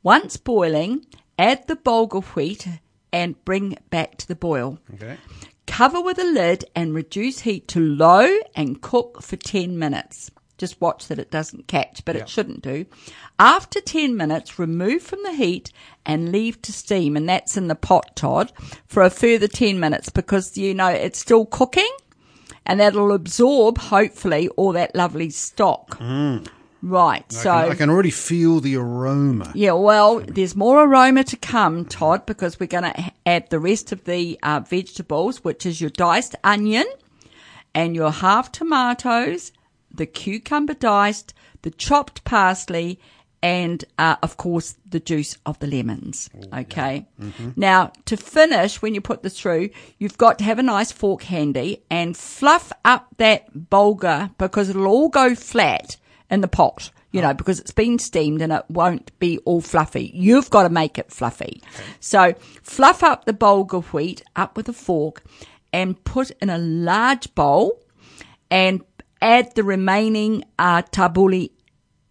Once 0.04 0.38
boiling, 0.38 1.06
add 1.38 1.68
the 1.68 1.76
bulgur 1.76 2.24
wheat 2.36 2.68
and 3.14 3.44
bring 3.46 3.78
back 3.90 4.18
to 4.18 4.28
the 4.28 4.36
boil. 4.36 4.80
Okay. 4.96 5.18
Cover 5.68 6.02
with 6.02 6.18
a 6.20 6.24
lid 6.24 6.66
and 6.76 6.94
reduce 6.94 7.40
heat 7.42 7.68
to 7.70 7.80
low 7.80 8.28
and 8.56 8.82
cook 8.82 9.22
for 9.22 9.36
10 9.38 9.78
minutes. 9.78 10.32
Just 10.58 10.80
watch 10.82 11.08
that 11.08 11.18
it 11.20 11.32
doesn't 11.32 11.68
catch, 11.68 12.04
but 12.06 12.16
Yeah. 12.16 12.22
it 12.24 12.30
shouldn't 12.30 12.62
do. 12.62 12.86
After 13.40 13.82
10 13.82 14.16
minutes, 14.16 14.60
remove 14.60 15.02
from 15.02 15.24
the 15.24 15.34
heat 15.34 15.72
and 16.06 16.32
leave 16.32 16.62
to 16.64 16.72
steam, 16.74 17.16
and 17.18 17.28
that's 17.28 17.58
in 17.58 17.68
the 17.68 17.76
pot, 17.76 18.16
Todd, 18.16 18.52
for 18.86 19.02
a 19.02 19.10
further 19.10 19.48
10 19.48 19.80
minutes 19.80 20.10
because, 20.10 20.58
you 20.58 20.74
know, 20.74 20.90
it's 20.90 21.20
still 21.20 21.46
cooking 21.46 21.90
and 22.66 22.80
that'll 22.80 23.12
absorb, 23.12 23.78
hopefully, 23.80 24.50
all 24.50 24.72
that 24.74 24.96
lovely 24.96 25.30
stock. 25.32 25.98
Mm. 26.00 26.48
Right, 26.84 27.26
I 27.30 27.34
so. 27.34 27.44
can, 27.44 27.72
I 27.72 27.76
can 27.76 27.90
already 27.90 28.12
feel 28.12 28.60
the 28.60 28.76
aroma. 28.76 29.52
Yeah, 29.54 29.74
well, 29.74 30.20
there's 30.20 30.56
more 30.56 30.84
aroma 30.84 31.24
to 31.26 31.38
come, 31.38 31.86
Todd, 31.86 32.26
because 32.26 32.60
we're 32.60 32.68
going 32.68 32.92
to 32.92 33.12
add 33.26 33.50
the 33.50 33.60
rest 33.60 33.92
of 33.92 34.06
the 34.06 34.40
uh, 34.42 34.62
vegetables, 34.62 35.44
which 35.44 35.66
is 35.66 35.80
your 35.80 35.92
diced 35.92 36.36
onion 36.44 36.86
and 37.76 37.96
your 37.96 38.12
half 38.12 38.52
tomatoes, 38.52 39.52
the 39.94 40.06
cucumber 40.06 40.74
diced, 40.74 41.34
the 41.62 41.72
chopped 41.72 42.24
parsley, 42.24 43.00
and 43.44 43.86
uh, 43.98 44.16
of 44.22 44.38
course 44.38 44.76
the 44.88 45.00
juice 45.00 45.38
of 45.46 45.58
the 45.60 45.68
lemons. 45.68 46.30
Okay. 46.54 47.08
Now, 47.56 47.92
to 48.06 48.18
finish, 48.18 48.82
when 48.82 48.94
you 48.94 49.02
put 49.02 49.24
this 49.24 49.40
through, 49.40 49.70
you've 49.98 50.18
got 50.18 50.38
to 50.40 50.44
have 50.44 50.60
a 50.60 50.64
nice 50.64 50.92
fork 50.92 51.24
handy 51.24 51.84
and 51.90 52.16
fluff 52.16 52.72
up 52.86 53.08
that 53.18 53.52
bulgur 53.54 54.32
because 54.38 54.70
it'll 54.70 54.88
all 54.88 55.10
go 55.10 55.34
flat 55.34 55.98
in 56.32 56.42
the 56.42 56.48
pot, 56.48 56.90
you 57.12 57.22
know, 57.22 57.34
because 57.34 57.60
it's 57.60 57.72
been 57.72 58.00
steamed 58.00 58.42
and 58.42 58.54
it 58.54 58.64
won't 58.70 59.18
be 59.20 59.38
all 59.40 59.62
fluffy. 59.62 60.12
You've 60.14 60.50
got 60.50 60.64
to 60.64 60.70
make 60.70 60.98
it 60.98 61.12
fluffy. 61.12 61.62
So 62.00 62.34
fluff 62.64 63.04
up 63.04 63.26
the 63.26 63.34
bulgur 63.34 63.84
wheat 63.94 64.24
up 64.36 64.56
with 64.56 64.70
a 64.70 64.74
fork 64.74 65.22
and 65.74 66.02
put 66.06 66.32
in 66.42 66.50
a 66.50 66.58
large 66.58 67.36
bowl 67.36 67.84
and 68.50 68.82
add 69.22 69.54
the 69.56 69.64
remaining 69.64 70.46
uh, 70.58 70.82
tabbouleh 70.84 71.52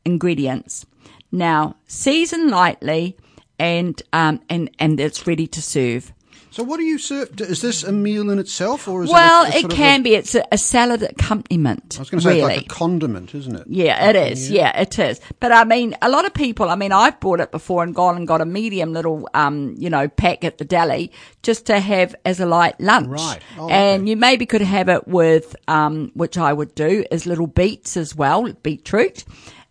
ingredients. 0.05 0.87
Now 1.33 1.77
season 1.87 2.49
lightly 2.49 3.17
and 3.59 4.01
um, 4.13 4.41
and 4.49 4.71
and 4.79 5.01
it's 5.01 5.27
ready 5.27 5.47
to 5.47 5.63
serve. 5.63 6.13
So, 6.53 6.65
what 6.65 6.79
do 6.79 6.83
you 6.83 6.99
serve? 6.99 7.41
Is 7.41 7.61
this 7.61 7.85
a 7.85 7.93
meal 7.93 8.29
in 8.31 8.39
itself, 8.39 8.89
or 8.89 9.05
is 9.05 9.11
well, 9.11 9.45
it? 9.45 9.55
A, 9.55 9.57
a 9.57 9.61
it 9.61 9.71
can 9.71 10.01
a- 10.01 10.03
be. 10.03 10.15
It's 10.15 10.35
a, 10.35 10.45
a 10.51 10.59
salad 10.59 11.03
accompaniment. 11.03 11.97
I 11.97 12.01
was 12.01 12.11
going 12.11 12.21
to 12.21 12.25
say 12.25 12.41
really. 12.41 12.55
it's 12.55 12.63
like 12.63 12.73
a 12.73 12.75
condiment, 12.75 13.35
isn't 13.35 13.55
it? 13.55 13.67
Yeah, 13.69 14.11
it 14.11 14.17
is. 14.17 14.51
Yeah. 14.51 14.79
it 14.81 14.99
is. 14.99 15.21
But 15.39 15.53
I 15.53 15.65
mean, 15.65 15.97
a 16.03 16.09
lot 16.09 16.25
of 16.25 16.35
people, 16.35 16.69
I 16.69 16.75
mean, 16.75 16.93
I've 16.93 17.21
bought 17.21 17.41
it 17.41 17.53
before 17.53 17.85
and 17.85 17.95
gone 17.95 18.17
and 18.17 18.27
got 18.27 18.41
a 18.41 18.45
medium 18.45 18.93
little, 18.93 19.29
um, 19.33 19.75
you 19.79 19.91
know, 19.91 20.09
pack 20.09 20.45
at 20.45 20.59
the 20.59 20.65
deli 20.65 21.13
just 21.43 21.67
to 21.67 21.79
have 21.79 22.17
as 22.25 22.41
a 22.41 22.47
light 22.47 22.81
lunch. 22.81 23.09
Right. 23.09 23.41
Oh, 23.57 23.69
and 23.69 24.03
okay. 24.03 24.11
you 24.11 24.17
maybe 24.17 24.45
could 24.47 24.63
have 24.63 24.89
it 24.89 25.07
with, 25.07 25.55
um, 25.69 26.11
which 26.15 26.37
I 26.37 26.53
would 26.53 26.75
do 26.75 27.05
is 27.11 27.27
little 27.27 27.47
beets 27.47 27.97
as 27.97 28.17
well, 28.17 28.53
beetroot 28.53 29.25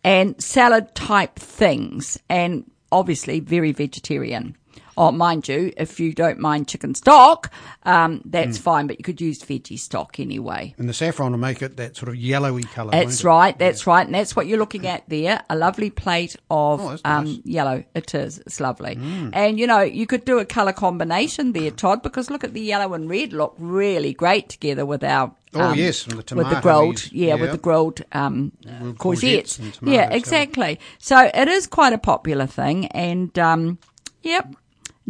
and 0.03 0.41
salad 0.41 0.95
type 0.95 1.35
things. 1.37 2.17
And 2.29 2.69
obviously 2.91 3.39
very 3.39 3.71
vegetarian. 3.71 4.55
Oh, 4.99 5.11
mind 5.13 5.47
you, 5.47 5.71
if 5.77 5.99
you 5.99 6.13
don't 6.13 6.39
mind 6.39 6.67
chicken 6.67 6.93
stock, 6.93 7.51
um, 7.83 8.21
that's 8.25 8.57
Hmm. 8.57 8.63
fine, 8.63 8.87
but 8.87 8.99
you 8.99 9.03
could 9.03 9.21
use 9.21 9.39
veggie 9.41 9.79
stock 9.79 10.19
anyway. 10.19 10.75
And 10.77 10.89
the 10.89 10.93
saffron 10.93 11.31
will 11.31 11.39
make 11.39 11.61
it 11.61 11.77
that 11.77 11.95
sort 11.95 12.09
of 12.09 12.15
yellowy 12.17 12.63
colour. 12.63 12.91
That's 12.91 13.23
won't 13.23 13.33
it? 13.35 13.37
right. 13.39 13.57
That's 13.59 13.87
right. 13.87 14.05
And 14.05 14.13
that's 14.13 14.35
what 14.35 14.45
you're 14.47 14.59
looking 14.59 14.85
at 14.85 15.03
there. 15.07 15.41
A 15.49 15.55
lovely 15.55 15.89
plate 15.89 16.35
of 16.51 16.81
Oh, 16.81 16.97
um, 17.05 17.23
nice. 17.25 17.35
Mm. 17.37 17.41
yellow. 17.45 17.83
It 17.95 18.13
is. 18.13 18.39
It's 18.39 18.59
lovely. 18.59 18.99
And, 19.33 19.57
you 19.57 19.65
know, 19.67 19.79
you 19.81 20.05
could 20.05 20.25
do 20.25 20.39
a 20.39 20.45
colour 20.45 20.73
combination 20.73 21.53
there, 21.53 21.71
Todd, 21.71 22.03
because 22.03 22.29
look 22.29 22.43
at 22.43 22.53
the 22.53 22.61
yellow 22.61 22.93
and 22.93 23.09
red 23.09 23.31
look 23.33 23.55
really 23.57 24.13
great 24.13 24.49
together 24.49 24.85
with 24.85 25.03
our. 25.03 25.33
Oh, 25.55 25.61
um, 25.61 25.77
yes, 25.79 26.03
and 26.03 26.11
the 26.11 26.17
with 26.17 26.25
the 26.27 26.35
tomato 26.35 26.61
grilled, 26.61 26.87
leaves. 26.89 27.11
yeah, 27.13 27.33
with 27.35 27.51
the 27.51 27.57
grilled 27.57 28.01
um, 28.11 28.51
Grilled 28.63 28.97
courgettes. 28.99 29.57
courgettes 29.57 29.59
and 29.81 29.91
yeah, 29.91 30.03
tomatoes, 30.03 30.17
exactly. 30.19 30.79
So 30.99 31.31
it 31.33 31.47
is 31.47 31.65
quite 31.65 31.93
a 31.93 31.97
popular 31.97 32.45
thing, 32.45 32.85
and 32.87 33.37
um, 33.39 33.79
yep, 34.21 34.53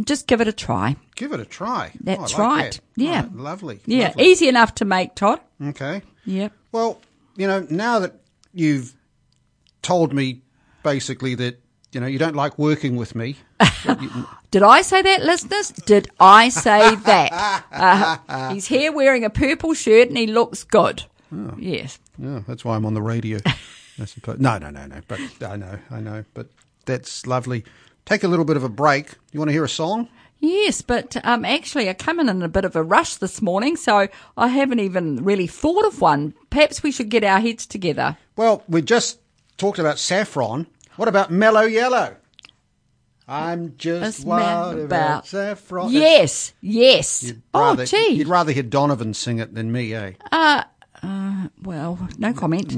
just 0.05 0.27
give 0.27 0.41
it 0.41 0.47
a 0.47 0.53
try. 0.53 0.95
Give 1.15 1.31
it 1.33 1.39
a 1.39 1.45
try. 1.45 1.91
That's 2.01 2.33
oh, 2.33 2.43
I 2.43 2.47
like 2.47 2.57
right. 2.57 2.71
that. 2.71 2.81
Yeah. 2.95 3.21
Right, 3.21 3.35
lovely. 3.35 3.79
Yeah, 3.85 4.07
lovely. 4.07 4.25
easy 4.25 4.47
enough 4.47 4.75
to 4.75 4.85
make, 4.85 5.15
Todd. 5.15 5.39
Okay. 5.63 6.01
Yep. 6.25 6.53
Well, 6.71 7.01
you 7.35 7.47
know, 7.47 7.65
now 7.69 7.99
that 7.99 8.15
you've 8.53 8.95
told 9.81 10.13
me 10.13 10.41
basically 10.83 11.35
that 11.35 11.59
you 11.91 11.99
know 11.99 12.07
you 12.07 12.19
don't 12.19 12.35
like 12.35 12.57
working 12.59 12.95
with 12.95 13.15
me, 13.15 13.35
Did 14.51 14.63
I 14.63 14.81
say 14.81 15.01
that, 15.01 15.23
listeners? 15.23 15.69
Did 15.69 16.09
I 16.19 16.49
say 16.49 16.95
that? 17.05 17.65
Uh, 17.71 18.53
he's 18.53 18.67
here 18.67 18.91
wearing 18.91 19.23
a 19.23 19.29
purple 19.29 19.73
shirt 19.73 20.07
and 20.09 20.17
he 20.17 20.27
looks 20.27 20.63
good. 20.63 21.03
Oh. 21.31 21.53
Yes. 21.59 21.99
yeah, 22.17 22.41
that's 22.47 22.65
why 22.65 22.75
I'm 22.75 22.85
on 22.85 22.95
the 22.95 23.01
radio. 23.01 23.39
I 23.99 24.05
suppose. 24.05 24.39
No, 24.39 24.57
no, 24.57 24.69
no, 24.71 24.87
no. 24.87 25.01
But 25.07 25.19
I 25.41 25.55
know, 25.55 25.77
I 25.91 25.99
know. 25.99 26.25
But 26.33 26.47
that's 26.85 27.27
lovely. 27.27 27.63
Take 28.05 28.23
a 28.23 28.27
little 28.27 28.45
bit 28.45 28.57
of 28.57 28.63
a 28.63 28.69
break. 28.69 29.13
You 29.31 29.39
want 29.39 29.49
to 29.49 29.53
hear 29.53 29.63
a 29.63 29.69
song? 29.69 30.07
Yes, 30.39 30.81
but 30.81 31.17
um, 31.25 31.43
actually, 31.43 31.89
I 31.89 31.93
come 31.93 32.19
in 32.19 32.29
in 32.29 32.41
a 32.41 32.47
bit 32.47 32.63
of 32.65 32.75
a 32.75 32.81
rush 32.83 33.15
this 33.15 33.41
morning, 33.41 33.75
so 33.75 34.07
I 34.37 34.47
haven't 34.47 34.79
even 34.79 35.23
really 35.23 35.47
thought 35.47 35.85
of 35.85 35.99
one. 36.01 36.33
Perhaps 36.49 36.81
we 36.81 36.91
should 36.91 37.09
get 37.09 37.23
our 37.25 37.39
heads 37.41 37.65
together. 37.65 38.17
Well, 38.37 38.63
we 38.69 38.81
just 38.81 39.19
talked 39.57 39.79
about 39.79 39.99
saffron. 39.99 40.65
What 40.95 41.09
about 41.09 41.29
mellow 41.29 41.63
yellow? 41.63 42.15
I'm 43.27 43.75
just 43.77 44.25
wild 44.25 44.75
about, 44.79 44.85
about- 44.85 45.27
saffron. 45.27 45.91
Yes, 45.91 46.53
yes. 46.61 47.21
You'd 47.23 47.41
Oh, 47.53 47.59
rather, 47.59 47.85
gee. 47.85 48.13
You'd 48.13 48.27
rather 48.27 48.51
hear 48.53 48.63
Donovan 48.63 49.13
sing 49.13 49.39
it 49.39 49.53
than 49.53 49.71
me, 49.71 49.93
eh? 49.93 50.13
Well, 51.61 52.07
no 52.17 52.33
comment. 52.33 52.75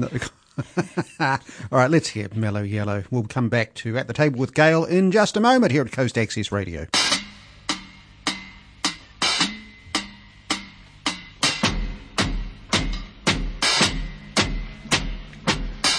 All 1.20 1.38
right, 1.70 1.90
let's 1.90 2.08
hear 2.08 2.28
Mellow 2.34 2.62
Yellow. 2.62 3.04
We'll 3.10 3.24
come 3.24 3.48
back 3.48 3.74
to 3.74 3.96
At 3.96 4.06
the 4.06 4.12
Table 4.12 4.38
with 4.38 4.54
Gail 4.54 4.84
in 4.84 5.10
just 5.10 5.36
a 5.36 5.40
moment 5.40 5.72
here 5.72 5.82
at 5.82 5.92
Coast 5.92 6.18
Access 6.18 6.52
Radio. 6.52 6.86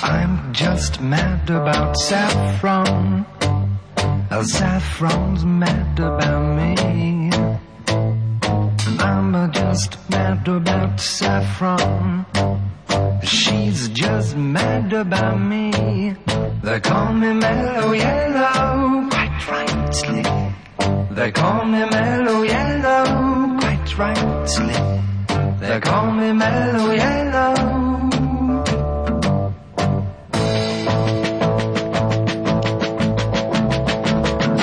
I'm 0.03 0.53
just 0.53 1.01
mad 1.01 1.49
about 1.49 1.97
saffron. 1.97 3.25
Oh, 4.31 4.43
saffron's 4.43 5.45
mad 5.45 5.99
about 5.99 6.55
me. 6.55 7.31
I'm 8.99 9.51
just 9.51 9.97
mad 10.09 10.47
about 10.47 10.99
saffron. 10.99 12.25
She's 13.25 13.87
just 13.89 14.35
mad 14.35 14.91
about 14.93 15.39
me. 15.39 15.71
They 16.61 16.79
call 16.81 17.13
me 17.13 17.33
mellow 17.33 17.93
yellow, 17.93 19.09
quite 19.09 19.47
rightly. 19.49 20.23
They 21.15 21.31
call 21.31 21.65
me 21.65 21.79
mellow 21.89 22.41
yellow, 22.43 23.59
quite 23.59 23.97
rightly. 23.97 25.03
They 25.59 25.79
call 25.79 26.11
me 26.11 26.33
mellow 26.33 26.91
yellow. 26.91 27.53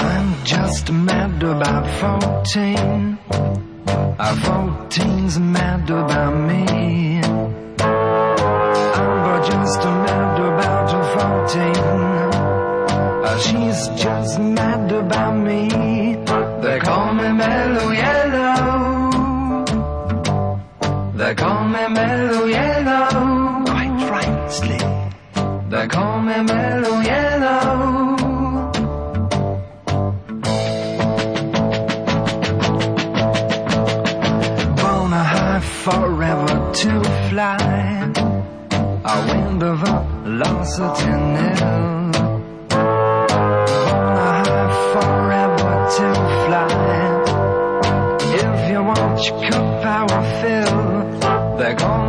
I'm 0.07 0.45
just 0.45 0.91
mad 0.93 1.43
about 1.43 1.87
14. 2.01 3.19
Uh, 4.23 4.35
14's 4.45 5.39
mad 5.39 5.89
about 5.89 6.30
she's 13.41 13.89
just 14.03 14.39
mad 14.39 14.93
about 14.93 15.37
me. 15.37 15.69
They 16.63 16.79
call 16.81 17.15
me 17.15 17.29
Mellow 17.33 17.91
Yellow. 17.91 19.11
They 21.15 21.35
call 21.35 21.65
me 21.69 21.89
Mellow 21.89 22.47
Yellow. 22.47 22.70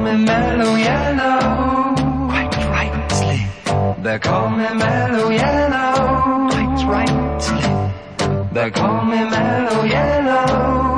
Me 0.01 0.25
mellow 0.25 0.75
yellow. 0.75 1.96
Quite 2.29 2.58
rightly. 2.75 3.39
They 4.03 4.20
call 4.20 4.50
me 4.50 4.67
mellow 4.74 5.29
yellow. 5.29 6.50
Quite 6.50 6.86
rightly. 6.88 7.31
They 8.53 8.70
call 8.70 9.05
me 9.05 9.24
Mellow 9.24 9.84
Yellow. 9.86 10.90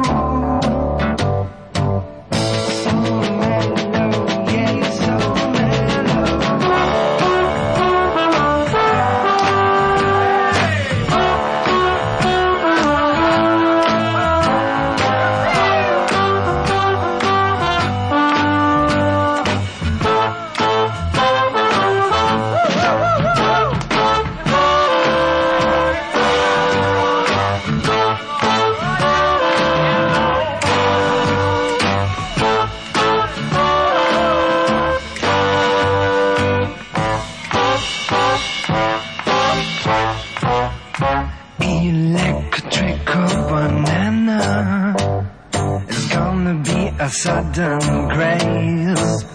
A 47.03 47.09
sudden 47.09 47.79
grace. 48.15 49.25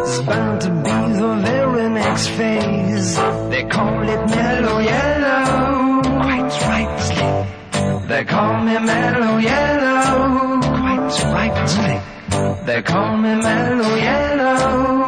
is 0.08 0.18
bound 0.24 0.62
to 0.62 0.70
be 0.86 0.98
the 1.20 1.32
very 1.46 1.90
next 1.90 2.28
phase. 2.30 3.16
They 3.52 3.64
call 3.76 4.10
it 4.10 4.22
mellow 4.36 4.80
yellow, 4.80 6.02
quite 6.02 6.54
rightly. 6.72 7.32
They 8.08 8.24
call 8.26 8.54
me 8.64 8.80
mellow 8.80 9.38
yellow, 9.38 10.62
quite 10.62 11.16
rightly. 11.36 11.96
They 12.66 12.82
call 12.82 13.18
me 13.18 13.36
mellow 13.36 13.96
yellow. 13.96 14.99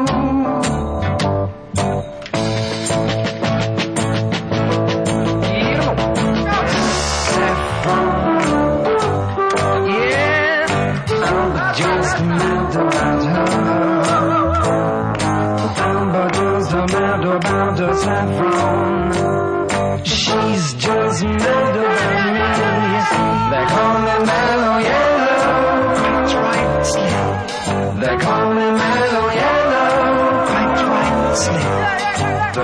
You're 32.53 32.63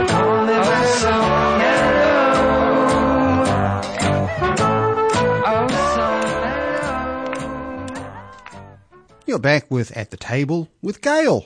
back 9.40 9.72
with 9.72 9.96
At 9.96 10.12
the 10.12 10.18
Table 10.18 10.68
with 10.82 11.02
Gail 11.02 11.46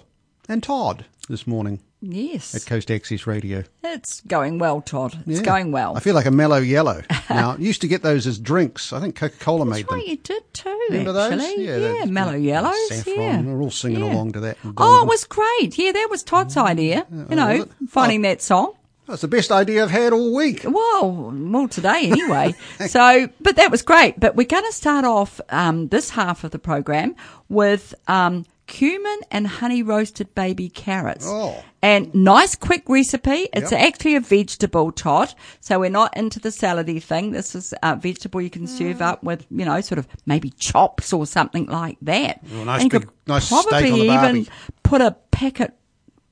and 0.50 0.64
Todd 0.64 1.06
this 1.30 1.46
morning 1.46 1.82
Yes. 2.02 2.56
at 2.56 2.66
Coast 2.66 2.90
Access 2.90 3.28
Radio. 3.28 3.64
It's 3.84 4.22
going 4.22 4.58
well, 4.58 4.82
Todd. 4.82 5.24
It's 5.28 5.40
Yeah. 5.40 5.46
going 5.46 5.72
well. 5.72 5.96
I 5.96 6.00
feel 6.00 6.16
like 6.16 6.26
a 6.26 6.32
mellow 6.32 6.58
yellow. 6.58 7.04
now, 7.30 7.56
used 7.58 7.82
to 7.82 7.88
get 7.88 8.02
those 8.02 8.26
as 8.26 8.40
drinks. 8.40 8.92
I 8.92 9.00
think 9.00 9.16
Coca 9.16 9.36
Cola 9.40 9.66
made 9.66 9.82
That's 9.82 9.90
them. 9.90 10.00
right, 10.00 10.08
you 10.08 10.18
did 10.18 10.54
too, 10.54 10.80
Remember 10.90 11.12
those? 11.14 11.34
actually. 11.34 11.66
Yeah, 11.66 11.78
Yeah, 11.78 11.88
that's- 11.90 12.10
mellow 12.10 12.34
yellows. 12.36 12.88
Saffron. 12.90 13.16
Yeah. 13.18 13.42
We're 13.42 13.62
all 13.62 13.72
singing 13.72 14.04
Yeah. 14.04 14.14
along 14.14 14.32
to 14.34 14.40
that. 14.42 14.58
Oh, 14.78 15.04
it 15.04 15.08
was 15.08 15.24
great. 15.26 15.78
Yeah, 15.78 15.92
that 15.92 16.08
was 16.10 16.24
Todd's 16.24 16.58
idea. 16.58 17.06
You 17.12 17.28
oh, 17.30 17.36
know, 17.36 17.66
finding 17.88 18.24
that 18.24 18.42
song. 18.42 18.74
That's 19.08 19.22
the 19.22 19.28
best 19.28 19.52
idea 19.52 19.84
I've 19.84 19.92
had 19.92 20.14
all 20.14 20.34
week. 20.34 20.64
Well, 20.64 21.32
well, 21.36 21.68
today 21.68 22.10
anyway. 22.10 22.56
so, 22.88 23.28
but 23.42 23.58
that 23.58 23.70
was 23.70 23.82
great. 23.82 24.20
But 24.20 24.36
we're 24.36 24.48
going 24.48 24.64
to 24.64 24.72
start 24.72 25.04
off 25.06 25.42
um, 25.50 25.90
this 25.90 26.12
half 26.12 26.44
of 26.46 26.52
the 26.52 26.60
program 26.60 27.16
with 27.50 27.94
um, 28.08 28.46
cumin 28.72 29.20
and 29.30 29.46
honey 29.46 29.84
roasted 29.84 30.34
baby 30.34 30.70
carrots. 30.70 31.26
Oh. 31.28 31.62
And 31.82 32.14
nice 32.16 32.56
quick 32.56 32.84
recipe. 32.88 33.50
It's 33.54 33.72
Yep. 33.72 33.82
actually 33.82 34.16
a 34.16 34.22
vegetable, 34.22 34.92
Todd. 34.94 35.34
So 35.60 35.80
we're 35.80 35.90
not 35.90 36.16
into 36.16 36.40
the 36.40 36.50
salady 36.50 37.04
thing. 37.04 37.32
This 37.32 37.54
is 37.54 37.74
a 37.84 37.96
vegetable 37.98 38.40
you 38.42 38.50
can 38.50 38.68
serve 38.68 38.98
Mm. 39.00 39.02
up 39.02 39.24
with, 39.24 39.46
you 39.52 39.66
know, 39.66 39.82
sort 39.82 40.00
of 40.00 40.08
maybe 40.26 40.52
chops 40.58 41.12
or 41.12 41.26
something 41.26 41.66
like 41.66 41.98
that. 42.04 42.40
Oh, 42.56 42.64
nice 42.64 42.82
and 42.84 42.94
you 42.94 43.00
big- 43.00 43.08
could 43.10 43.16
nice 43.28 43.46
steak 43.46 43.60
probably 43.68 43.92
on 43.92 43.98
the 44.00 44.04
even 44.06 44.16
barbie. 44.46 44.50
put 44.84 45.02
a 45.02 45.12
packet 45.32 45.74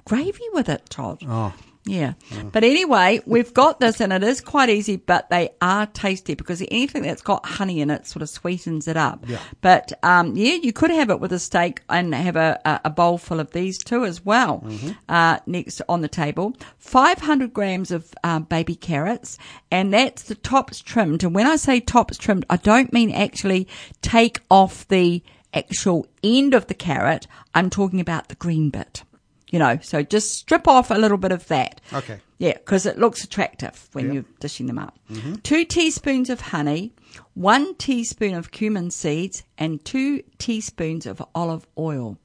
gravy 0.05 0.43
with 0.53 0.69
it, 0.69 0.89
Todd. 0.89 1.19
Oh. 1.27 1.53
Yeah. 1.89 2.13
But 2.51 2.63
anyway, 2.63 3.21
we've 3.25 3.53
got 3.53 3.79
this 3.79 3.99
and 3.99 4.13
it 4.13 4.23
is 4.23 4.41
quite 4.41 4.69
easy, 4.69 4.95
but 4.97 5.29
they 5.29 5.49
are 5.61 5.87
tasty 5.87 6.35
because 6.35 6.61
anything 6.69 7.01
that's 7.01 7.21
got 7.21 7.45
honey 7.45 7.81
in 7.81 7.89
it 7.89 8.05
sort 8.05 8.21
of 8.21 8.29
sweetens 8.29 8.87
it 8.87 8.95
up. 8.95 9.27
Yeah. 9.27 9.39
But, 9.61 9.91
um, 10.03 10.35
yeah, 10.35 10.53
you 10.53 10.71
could 10.71 10.91
have 10.91 11.09
it 11.09 11.19
with 11.19 11.33
a 11.33 11.39
steak 11.39 11.81
and 11.89 12.13
have 12.13 12.35
a, 12.35 12.59
a, 12.85 12.89
bowl 12.89 13.17
full 13.17 13.39
of 13.39 13.51
these 13.51 13.77
too 13.77 14.05
as 14.05 14.23
well, 14.23 14.65
uh, 15.07 15.39
next 15.45 15.81
on 15.89 16.01
the 16.01 16.07
table. 16.07 16.55
500 16.77 17.53
grams 17.53 17.91
of, 17.91 18.13
um, 18.23 18.43
baby 18.43 18.75
carrots 18.75 19.37
and 19.71 19.93
that's 19.93 20.23
the 20.23 20.35
tops 20.35 20.81
trimmed. 20.81 21.23
And 21.23 21.33
when 21.33 21.47
I 21.47 21.55
say 21.55 21.79
tops 21.79 22.17
trimmed, 22.17 22.45
I 22.49 22.57
don't 22.57 22.93
mean 22.93 23.11
actually 23.11 23.67
take 24.01 24.41
off 24.51 24.87
the 24.87 25.23
actual 25.53 26.07
end 26.23 26.53
of 26.53 26.67
the 26.67 26.73
carrot. 26.73 27.27
I'm 27.55 27.69
talking 27.69 27.99
about 27.99 28.29
the 28.29 28.35
green 28.35 28.69
bit. 28.69 29.03
You 29.51 29.59
know, 29.59 29.79
so 29.81 30.03
just 30.03 30.33
strip 30.35 30.67
off 30.67 30.91
a 30.91 30.95
little 30.95 31.17
bit 31.17 31.31
of 31.31 31.47
that. 31.47 31.81
Okay. 31.91 32.19
Yeah, 32.37 32.53
because 32.53 32.85
it 32.85 32.97
looks 32.99 33.23
attractive 33.23 33.89
when 33.93 34.05
Yeah. 34.07 34.11
you're 34.13 34.25
dishing 34.39 34.67
them 34.67 34.77
up. 34.79 34.97
Mm-hmm. 35.11 35.35
Two 35.35 35.65
teaspoons 35.65 36.29
of 36.29 36.39
honey, 36.39 36.93
one 37.33 37.75
teaspoon 37.75 38.35
of 38.35 38.51
cumin 38.51 38.91
seeds, 38.91 39.43
and 39.57 39.83
two 39.83 40.21
teaspoons 40.37 41.05
of 41.05 41.21
olive 41.33 41.67
oil. 41.77 42.17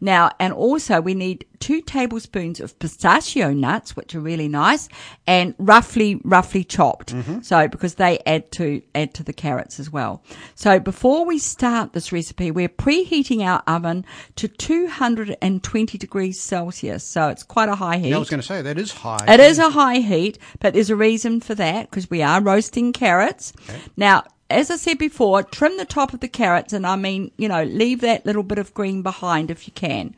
Now, 0.00 0.30
and 0.38 0.52
also 0.52 1.00
we 1.00 1.14
need 1.14 1.46
two 1.60 1.80
tablespoons 1.80 2.58
of 2.58 2.76
pistachio 2.80 3.52
nuts, 3.52 3.94
which 3.96 4.14
are 4.14 4.20
really 4.20 4.48
nice, 4.48 4.88
and 5.26 5.54
roughly, 5.58 6.20
roughly 6.24 6.64
chopped. 6.64 7.14
Mm-hmm. 7.14 7.42
So, 7.42 7.68
because 7.68 7.94
they 7.94 8.18
add 8.26 8.50
to, 8.52 8.82
add 8.94 9.14
to 9.14 9.22
the 9.22 9.32
carrots 9.32 9.78
as 9.78 9.90
well. 9.90 10.24
So 10.56 10.80
before 10.80 11.24
we 11.24 11.38
start 11.38 11.92
this 11.92 12.10
recipe, 12.10 12.50
we're 12.50 12.68
preheating 12.68 13.44
our 13.44 13.62
oven 13.66 14.04
to 14.36 14.48
220 14.48 15.98
degrees 15.98 16.40
Celsius. 16.40 17.04
So 17.04 17.28
it's 17.28 17.44
quite 17.44 17.68
a 17.68 17.76
high 17.76 17.98
heat. 17.98 18.08
Yeah, 18.08 18.16
I 18.16 18.18
was 18.18 18.30
going 18.30 18.40
to 18.40 18.46
say, 18.46 18.62
that 18.62 18.78
is 18.78 18.92
high. 18.92 19.24
It 19.28 19.40
is 19.40 19.58
a 19.58 19.70
high 19.70 19.98
heat, 19.98 20.38
but 20.58 20.74
there's 20.74 20.90
a 20.90 20.96
reason 20.96 21.40
for 21.40 21.54
that 21.54 21.90
because 21.90 22.10
we 22.10 22.22
are 22.22 22.42
roasting 22.42 22.92
carrots. 22.92 23.52
Now, 23.96 24.24
as 24.52 24.70
I 24.70 24.76
said 24.76 24.98
before, 24.98 25.42
trim 25.42 25.76
the 25.76 25.84
top 25.84 26.12
of 26.12 26.20
the 26.20 26.28
carrots, 26.28 26.72
and 26.72 26.86
I 26.86 26.96
mean, 26.96 27.30
you 27.36 27.48
know, 27.48 27.64
leave 27.64 28.00
that 28.02 28.26
little 28.26 28.42
bit 28.42 28.58
of 28.58 28.74
green 28.74 29.02
behind 29.02 29.50
if 29.50 29.66
you 29.66 29.72
can, 29.72 30.14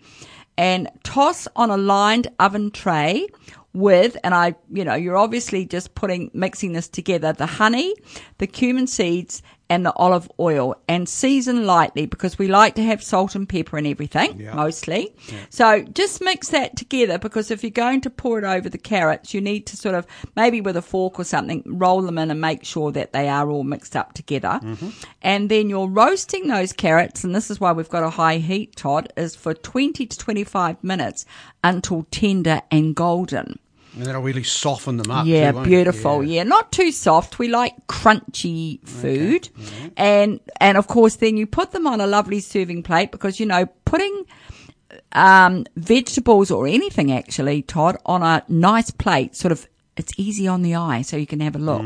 and 0.57 0.89
toss 1.03 1.49
on 1.57 1.71
a 1.71 1.77
lined 1.77 2.29
oven 2.39 2.71
tray 2.71 3.29
with, 3.73 4.17
and 4.23 4.35
I, 4.35 4.55
you 4.73 4.85
know, 4.85 4.95
you're 4.95 5.17
obviously 5.17 5.67
just 5.67 5.95
putting, 5.95 6.31
mixing 6.33 6.73
this 6.73 6.89
together, 6.89 7.33
the 7.33 7.47
honey, 7.47 7.95
the 8.39 8.47
cumin 8.47 8.87
seeds, 8.87 9.43
and 9.75 9.85
the 9.85 9.93
olive 9.97 10.31
oil, 10.39 10.77
and 10.89 11.09
season 11.09 11.67
lightly 11.67 12.07
because 12.07 12.39
we 12.39 12.47
like 12.47 12.77
to 12.77 12.83
have 12.85 13.03
salt 13.03 13.35
and 13.35 13.49
pepper 13.49 13.77
and 13.77 13.87
everything, 13.89 14.39
Yeah. 14.39 14.55
mostly. 14.55 15.13
So 15.51 15.83
just 15.83 16.23
mix 16.23 16.51
that 16.51 16.77
together 16.77 17.19
because 17.19 17.51
if 17.51 17.65
you're 17.65 17.71
going 17.71 18.01
to 18.03 18.11
pour 18.11 18.39
it 18.39 18.45
over 18.45 18.69
the 18.69 18.79
carrots, 18.79 19.35
you 19.35 19.41
need 19.41 19.67
to 19.67 19.77
sort 19.77 19.97
of, 19.97 20.07
maybe 20.37 20.61
with 20.61 20.77
a 20.77 20.83
fork 20.83 21.19
or 21.19 21.25
something, 21.25 21.65
roll 21.67 22.03
them 22.03 22.19
in 22.19 22.31
and 22.31 22.41
make 22.41 22.65
sure 22.65 22.93
that 22.93 23.13
they 23.13 23.29
are 23.29 23.51
all 23.51 23.65
mixed 23.65 23.97
up 23.97 24.13
together. 24.15 24.61
Mm-hmm. 24.63 24.91
And 25.23 25.51
then 25.51 25.69
you're 25.69 25.89
roasting 25.89 26.47
those 26.47 26.73
carrots, 26.73 27.25
and 27.25 27.35
this 27.35 27.51
is 27.51 27.59
why 27.59 27.73
we've 27.73 27.89
got 27.89 28.05
a 28.05 28.11
high 28.11 28.37
heat, 28.37 28.77
Todd, 28.77 29.13
is 29.17 29.35
for 29.35 29.55
20 29.55 30.07
to 30.07 30.17
25 30.17 30.85
minutes 30.85 31.27
until 31.65 32.07
tender 32.13 32.63
and 32.71 32.95
golden. 32.95 33.59
And 33.97 34.07
that'll 34.07 34.23
really 34.23 34.43
soften 34.43 34.97
them 34.97 35.11
up. 35.11 35.25
Yeah, 35.27 35.53
too, 35.53 35.63
beautiful. 35.65 36.25
Yeah. 36.25 36.43
not 36.43 36.73
too 36.73 36.91
soft. 36.91 37.39
We 37.39 37.49
like 37.49 37.87
crunchy 37.87 38.85
food, 38.87 39.49
and 39.97 40.41
and 40.61 40.77
of 40.77 40.87
course, 40.89 41.17
then 41.17 41.37
you 41.37 41.47
put 41.47 41.71
them 41.71 41.87
on 41.87 42.01
a 42.01 42.07
lovely 42.07 42.41
serving 42.41 42.83
plate 42.83 43.13
because 43.13 43.39
you 43.39 43.47
know 43.47 43.67
putting 43.85 44.25
um, 45.13 45.65
vegetables 45.77 46.51
or 46.51 46.67
anything 46.67 47.13
actually, 47.13 47.63
Todd, 47.63 47.97
on 48.07 48.23
a 48.23 48.43
nice 48.49 48.91
plate, 48.91 49.35
sort 49.37 49.53
of. 49.53 49.67
It's 49.97 50.13
easy 50.17 50.49
on 50.49 50.63
the 50.63 50.75
eye, 50.75 51.03
so 51.03 51.17
you 51.17 51.27
can 51.27 51.39
have 51.39 51.55
a 51.55 51.59
look, 51.61 51.85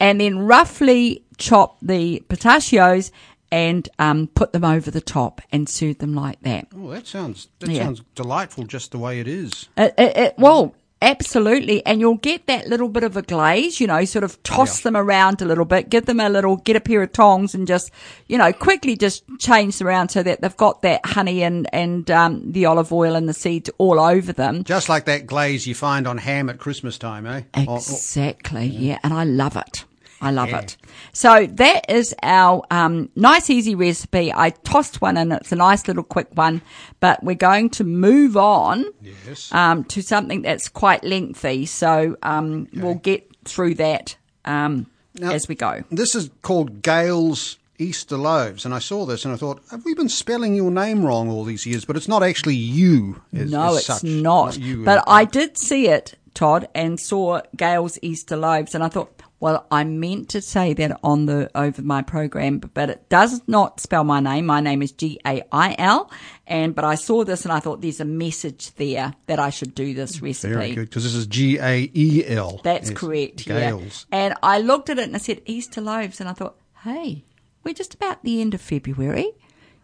and 0.00 0.18
then 0.18 0.38
roughly 0.38 1.24
chop 1.36 1.76
the 1.82 2.20
pistachios 2.30 3.12
and 3.52 3.86
um, 3.98 4.28
put 4.28 4.54
them 4.54 4.64
over 4.64 4.90
the 4.90 5.02
top 5.02 5.42
and 5.52 5.68
serve 5.68 5.98
them 5.98 6.14
like 6.14 6.40
that. 6.40 6.68
Oh, 6.74 6.88
that 6.92 7.06
sounds 7.06 7.48
that 7.58 7.68
Yeah. 7.68 7.82
sounds 7.84 8.00
delightful 8.14 8.64
just 8.64 8.92
the 8.92 8.98
way 8.98 9.20
it 9.20 9.28
is. 9.28 9.68
It, 9.76 9.92
it, 9.98 10.16
it, 10.16 10.34
well, 10.38 10.74
Absolutely. 11.02 11.84
And 11.84 12.00
you'll 12.00 12.16
get 12.16 12.46
that 12.46 12.66
little 12.68 12.88
bit 12.88 13.04
of 13.04 13.16
a 13.16 13.22
glaze, 13.22 13.78
you 13.78 13.86
know, 13.86 14.04
sort 14.06 14.24
of 14.24 14.42
toss 14.42 14.80
them 14.80 14.96
around 14.96 15.42
a 15.42 15.44
little 15.44 15.66
bit, 15.66 15.90
give 15.90 16.06
them 16.06 16.18
a 16.18 16.30
little, 16.30 16.56
get 16.56 16.76
a 16.76 16.80
pair 16.80 17.02
of 17.02 17.12
tongs 17.12 17.54
and 17.54 17.66
just, 17.66 17.90
you 18.26 18.38
know, 18.38 18.52
quickly 18.52 18.96
just 18.96 19.22
change 19.38 19.76
them 19.78 19.86
around 19.86 20.08
so 20.08 20.22
that 20.22 20.40
they've 20.40 20.56
got 20.56 20.80
that 20.82 21.04
honey 21.04 21.42
and, 21.42 21.68
and, 21.74 22.10
um, 22.10 22.52
the 22.52 22.64
olive 22.64 22.90
oil 22.92 23.14
and 23.16 23.28
the 23.28 23.34
seeds 23.34 23.68
all 23.76 24.00
over 24.00 24.32
them. 24.32 24.64
Just 24.64 24.88
like 24.88 25.04
that 25.04 25.26
glaze 25.26 25.66
you 25.66 25.74
find 25.74 26.06
on 26.06 26.16
ham 26.18 26.48
at 26.48 26.58
Christmas 26.58 26.96
time, 26.96 27.26
eh? 27.26 27.42
Or- 27.54 27.74
or- 27.74 27.76
Exactly. 27.76 28.66
Yeah. 28.66 28.98
And 29.04 29.12
I 29.12 29.24
love 29.24 29.56
it. 29.56 29.84
I 30.20 30.30
love 30.30 30.48
it. 30.50 30.76
So 31.12 31.46
that 31.46 31.90
is 31.90 32.14
our 32.22 32.62
um, 32.70 33.10
nice, 33.14 33.50
easy 33.50 33.74
recipe. 33.74 34.32
I 34.32 34.50
tossed 34.50 35.00
one 35.02 35.16
in. 35.16 35.32
It's 35.32 35.52
a 35.52 35.56
nice 35.56 35.86
little 35.86 36.02
quick 36.02 36.28
one, 36.34 36.62
but 37.00 37.22
we're 37.22 37.34
going 37.34 37.68
to 37.70 37.84
move 37.84 38.36
on 38.36 38.86
Yes. 39.02 39.52
um, 39.52 39.84
to 39.84 40.02
something 40.02 40.42
that's 40.42 40.68
quite 40.68 41.04
lengthy. 41.04 41.66
So 41.66 42.16
um, 42.22 42.68
we'll 42.74 42.94
get 42.94 43.28
through 43.44 43.74
that 43.74 44.16
um, 44.44 44.86
Now- 45.14 45.32
as 45.32 45.46
we 45.48 45.54
go. 45.56 45.82
This 45.90 46.14
is 46.14 46.30
called 46.42 46.80
Gael's 46.82 47.58
Easter 47.78 48.16
Loaves, 48.16 48.64
and 48.64 48.72
I 48.72 48.78
saw 48.78 49.04
this 49.04 49.24
and 49.24 49.34
I 49.34 49.36
thought, 49.36 49.60
have 49.72 49.84
we 49.84 49.94
been 49.94 50.08
spelling 50.08 50.54
your 50.54 50.70
name 50.70 51.04
wrong 51.04 51.28
all 51.28 51.42
these 51.44 51.66
years? 51.66 51.84
But 51.84 51.96
it's 51.96 52.08
not 52.08 52.22
actually 52.22 52.54
you. 52.54 53.20
As, 53.34 53.50
No, 53.50 53.70
as 53.72 53.76
it's 53.78 53.86
such. 53.86 54.04
not. 54.04 54.56
you. 54.58 54.84
But 54.84 55.02
I 55.08 55.24
did 55.24 55.58
see 55.58 55.88
it, 55.88 56.14
Todd, 56.34 56.68
and 56.74 56.98
saw 57.00 57.40
Gail's 57.56 57.98
Easter 58.00 58.36
loaves, 58.36 58.74
and 58.76 58.84
I 58.84 58.88
thought, 58.88 59.10
well, 59.44 59.66
I 59.70 59.84
meant 59.84 60.30
to 60.30 60.40
say 60.40 60.72
that 60.72 60.98
on 61.04 61.26
the 61.26 61.50
over 61.54 61.82
my 61.82 62.00
program, 62.00 62.60
but 62.60 62.88
it 62.88 63.10
does 63.10 63.42
not 63.46 63.78
spell 63.78 64.02
my 64.02 64.18
name. 64.18 64.46
My 64.46 64.62
name 64.62 64.80
is 64.80 64.90
G 64.90 65.20
A 65.26 65.42
I 65.52 65.76
L, 65.76 66.10
and 66.46 66.74
but 66.74 66.86
I 66.86 66.94
saw 66.94 67.24
this 67.24 67.44
and 67.44 67.52
I 67.52 67.60
thought 67.60 67.82
there's 67.82 68.00
a 68.00 68.06
message 68.06 68.74
there 68.76 69.12
that 69.26 69.38
I 69.38 69.50
should 69.50 69.74
do 69.74 69.92
this 69.92 70.22
recipe. 70.22 70.54
very 70.54 70.74
good 70.74 70.88
because 70.88 71.04
this 71.04 71.14
is 71.14 71.26
G 71.26 71.58
A 71.58 71.90
E 71.94 72.24
L. 72.26 72.62
That's 72.64 72.88
Yes, 72.88 72.98
correct. 72.98 73.44
Gael's. 73.44 74.06
Yeah. 74.10 74.18
And 74.18 74.34
I 74.42 74.60
looked 74.60 74.88
at 74.88 74.98
it 74.98 75.04
and 75.04 75.14
I 75.14 75.18
said 75.18 75.42
Easter 75.44 75.82
loaves, 75.82 76.20
and 76.20 76.28
I 76.30 76.32
thought, 76.32 76.56
hey, 76.84 77.24
we're 77.64 77.74
just 77.74 77.92
about 77.92 78.24
the 78.24 78.40
end 78.40 78.54
of 78.54 78.62
February. 78.62 79.32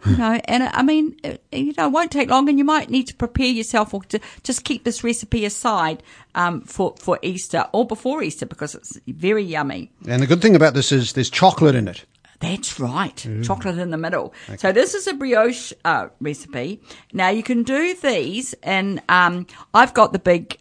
You 0.07 0.17
know, 0.17 0.41
and 0.45 0.65
I 0.65 0.83
mean, 0.83 1.17
uh, 1.25 1.35
you 1.53 1.73
know, 1.77 1.87
it 1.87 1.93
won't 1.93 2.11
take 2.11 2.31
long, 2.31 2.49
and 2.49 2.59
you 2.59 2.65
might 2.65 2.91
need 2.91 3.07
to 3.09 3.15
prepare 3.15 3.47
yourself 3.47 3.93
or 3.93 4.03
to 4.05 4.21
just 4.43 4.65
keep 4.65 4.85
this 4.85 5.05
recipe 5.05 5.45
aside 5.45 6.03
um, 6.35 6.63
for 6.63 6.95
for 6.99 7.19
Easter 7.23 7.67
or 7.73 7.87
before 7.87 8.23
Easter 8.23 8.47
because 8.47 8.75
it's 8.75 8.99
very 9.07 9.45
yummy. 9.45 9.91
And 10.09 10.23
the 10.23 10.27
good 10.27 10.43
thing 10.43 10.57
about 10.57 10.75
this 10.75 10.93
is 10.93 11.13
there's 11.13 11.31
chocolate 11.31 11.75
in 11.75 11.89
it. 11.89 12.05
That's 12.41 12.81
right. 12.81 13.27
Chocolate 13.43 13.77
in 13.77 13.91
the 13.91 13.99
middle. 13.99 14.33
So 14.57 14.73
this 14.73 14.95
is 14.95 15.07
a 15.07 15.13
brioche 15.13 15.75
uh, 15.85 16.09
recipe. 16.21 16.81
Now 17.13 17.29
you 17.29 17.43
can 17.43 17.63
do 17.65 17.95
these, 17.95 18.55
and 18.63 19.03
um, 19.11 19.47
I've 19.75 19.93
got 19.93 20.15
the 20.15 20.19
big 20.19 20.59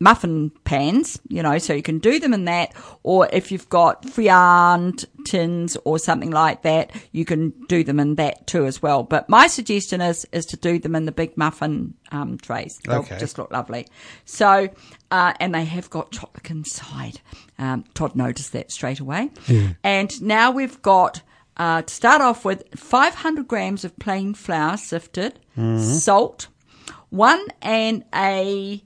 muffin 0.00 0.50
pans, 0.64 1.20
you 1.28 1.42
know, 1.42 1.58
so 1.58 1.72
you 1.72 1.82
can 1.82 1.98
do 1.98 2.20
them 2.20 2.32
in 2.32 2.44
that, 2.44 2.72
or 3.02 3.28
if 3.32 3.50
you've 3.50 3.68
got 3.68 4.02
friand 4.04 5.04
tins 5.24 5.76
or 5.84 5.98
something 5.98 6.30
like 6.30 6.62
that, 6.62 6.90
you 7.12 7.24
can 7.24 7.50
do 7.68 7.82
them 7.82 7.98
in 8.00 8.14
that 8.14 8.46
too 8.46 8.64
as 8.66 8.80
well. 8.80 9.02
But 9.02 9.28
my 9.28 9.46
suggestion 9.48 10.00
is 10.00 10.26
is 10.32 10.46
to 10.46 10.56
do 10.56 10.78
them 10.78 10.94
in 10.94 11.04
the 11.04 11.12
big 11.12 11.36
muffin 11.36 11.94
um, 12.12 12.38
trays. 12.38 12.78
They'll 12.84 13.00
Okay. 13.00 13.18
just 13.18 13.38
look 13.38 13.50
lovely. 13.50 13.86
So, 14.24 14.68
uh, 15.10 15.32
and 15.40 15.54
they 15.54 15.64
have 15.64 15.90
got 15.90 16.12
chocolate 16.12 16.50
inside. 16.50 17.20
Um, 17.58 17.84
Todd 17.94 18.14
noticed 18.14 18.52
that 18.52 18.70
straight 18.70 19.00
away. 19.00 19.30
Yeah. 19.48 19.70
And 19.82 20.22
now 20.22 20.50
we've 20.52 20.80
got, 20.82 21.22
uh, 21.56 21.82
to 21.82 21.92
start 21.94 22.20
off 22.22 22.44
with, 22.44 22.62
500 22.76 23.48
grams 23.48 23.84
of 23.84 23.98
plain 23.98 24.32
flour 24.34 24.76
sifted, 24.76 25.40
salt, 25.78 26.46
one 27.10 27.44
and 27.62 28.04
a 28.14 28.82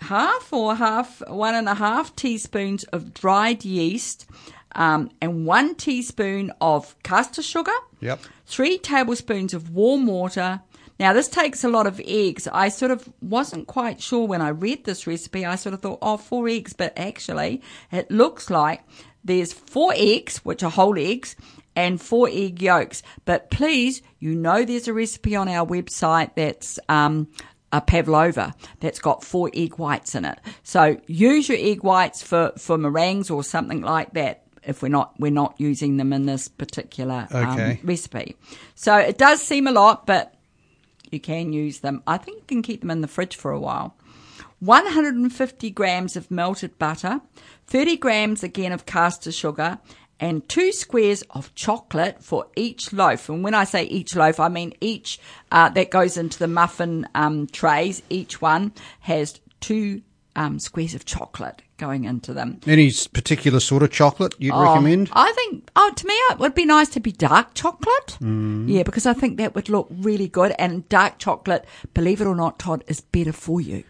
half 0.00 0.52
or 0.52 0.74
half, 0.74 1.22
one 1.28 1.54
and 1.54 1.68
a 1.68 1.74
half 1.74 2.14
teaspoons 2.16 2.84
of 2.84 3.12
dried 3.14 3.64
yeast, 3.64 4.26
um, 4.74 5.10
and 5.20 5.46
one 5.46 5.74
teaspoon 5.74 6.52
of 6.60 6.94
caster 7.02 7.42
sugar 7.42 7.72
Yep. 8.00 8.20
three 8.46 8.78
tablespoons 8.78 9.52
of 9.54 9.70
warm 9.70 10.06
water. 10.06 10.60
Now, 10.98 11.12
this 11.14 11.28
takes 11.28 11.64
a 11.64 11.68
lot 11.68 11.86
of 11.86 12.00
eggs. 12.04 12.46
I 12.52 12.68
sort 12.68 12.90
of 12.90 13.08
wasn't 13.22 13.66
quite 13.66 14.02
sure 14.02 14.26
when 14.26 14.42
I 14.42 14.48
read 14.50 14.84
this 14.84 15.06
recipe. 15.06 15.46
I 15.46 15.56
sort 15.56 15.72
of 15.74 15.80
thought, 15.80 15.98
oh, 16.02 16.18
four 16.18 16.46
eggs, 16.48 16.72
but 16.74 16.92
actually, 16.96 17.62
it 17.90 18.10
looks 18.10 18.50
like 18.50 18.82
there's 19.24 19.52
four 19.52 19.92
eggs, 19.96 20.38
which 20.44 20.62
are 20.62 20.70
whole 20.70 20.98
eggs, 20.98 21.36
and 21.74 22.00
four 22.00 22.28
egg 22.30 22.60
yolks. 22.60 23.02
But 23.24 23.50
please, 23.50 24.02
you 24.18 24.34
know, 24.34 24.64
there's 24.64 24.88
a 24.88 24.92
recipe 24.92 25.34
on 25.36 25.48
our 25.48 25.66
website 25.66 26.34
that's 26.34 26.78
um, 26.90 27.28
a 27.72 27.80
pavlova 27.80 28.54
that's 28.80 28.98
got 28.98 29.22
four 29.22 29.50
egg 29.54 29.78
whites 29.78 30.14
in 30.14 30.24
it. 30.24 30.38
So 30.62 31.00
use 31.06 31.48
your 31.48 31.58
egg 31.60 31.82
whites 31.84 32.22
for, 32.22 32.52
for 32.58 32.76
meringues 32.76 33.30
or 33.30 33.44
something 33.44 33.80
like 33.82 34.12
that. 34.14 34.42
If 34.62 34.82
we're 34.82 34.88
not 34.88 35.18
we're 35.18 35.30
not 35.30 35.54
using 35.58 35.96
them 35.96 36.12
in 36.12 36.26
this 36.26 36.46
particular 36.48 37.26
um, 37.30 37.50
Okay. 37.52 37.80
recipe, 37.82 38.36
so 38.74 38.94
it 38.96 39.16
does 39.16 39.40
seem 39.40 39.66
a 39.66 39.72
lot, 39.72 40.06
but 40.06 40.34
you 41.10 41.18
can 41.18 41.52
use 41.54 41.78
them. 41.80 42.02
I 42.06 42.18
think 42.18 42.36
you 42.38 42.44
can 42.46 42.62
keep 42.62 42.80
them 42.82 42.90
in 42.90 43.00
the 43.00 43.08
fridge 43.08 43.36
for 43.36 43.50
a 43.52 43.58
while. 43.58 43.96
150 44.60 45.70
grams 45.70 46.16
of 46.16 46.30
melted 46.30 46.78
butter, 46.78 47.20
30 47.66 47.96
grams 47.96 48.42
again 48.42 48.72
of 48.72 48.84
caster 48.84 49.32
sugar, 49.32 49.78
and 50.20 50.46
two 50.48 50.70
squares 50.72 51.22
of 51.30 51.54
chocolate 51.54 52.22
for 52.22 52.46
each 52.54 52.92
loaf. 52.92 53.28
And 53.28 53.42
when 53.42 53.54
I 53.54 53.64
say 53.64 53.84
each 53.84 54.14
loaf, 54.14 54.38
I 54.38 54.48
mean 54.48 54.74
each 54.80 55.18
uh, 55.50 55.70
that 55.70 55.90
goes 55.90 56.16
into 56.16 56.38
the 56.38 56.46
muffin 56.48 57.08
um, 57.14 57.46
trays. 57.46 58.02
Each 58.10 58.40
one 58.40 58.72
has 59.00 59.40
two 59.60 60.02
um, 60.36 60.58
squares 60.58 60.94
of 60.94 61.04
chocolate 61.06 61.62
going 61.78 62.04
into 62.04 62.34
them. 62.34 62.60
Any 62.66 62.92
particular 63.12 63.58
sort 63.58 63.82
of 63.82 63.90
chocolate 63.90 64.34
you'd 64.38 64.52
Oh, 64.52 64.62
recommend? 64.62 65.08
I 65.12 65.32
think, 65.32 65.70
oh, 65.74 65.90
to 65.96 66.06
me, 66.06 66.12
it 66.12 66.38
would 66.38 66.54
be 66.54 66.66
nice 66.66 66.90
to 66.90 67.00
be 67.00 67.10
dark 67.10 67.54
chocolate. 67.54 68.18
Yeah, 68.20 68.82
because 68.82 69.06
I 69.06 69.14
think 69.14 69.38
that 69.38 69.54
would 69.54 69.70
look 69.70 69.88
really 69.90 70.28
good. 70.28 70.54
And 70.58 70.86
dark 70.90 71.18
chocolate, 71.18 71.64
believe 71.94 72.20
it 72.20 72.26
or 72.26 72.36
not, 72.36 72.58
Todd, 72.58 72.84
is 72.86 73.00
better 73.00 73.32
for 73.32 73.62
you. 73.62 73.84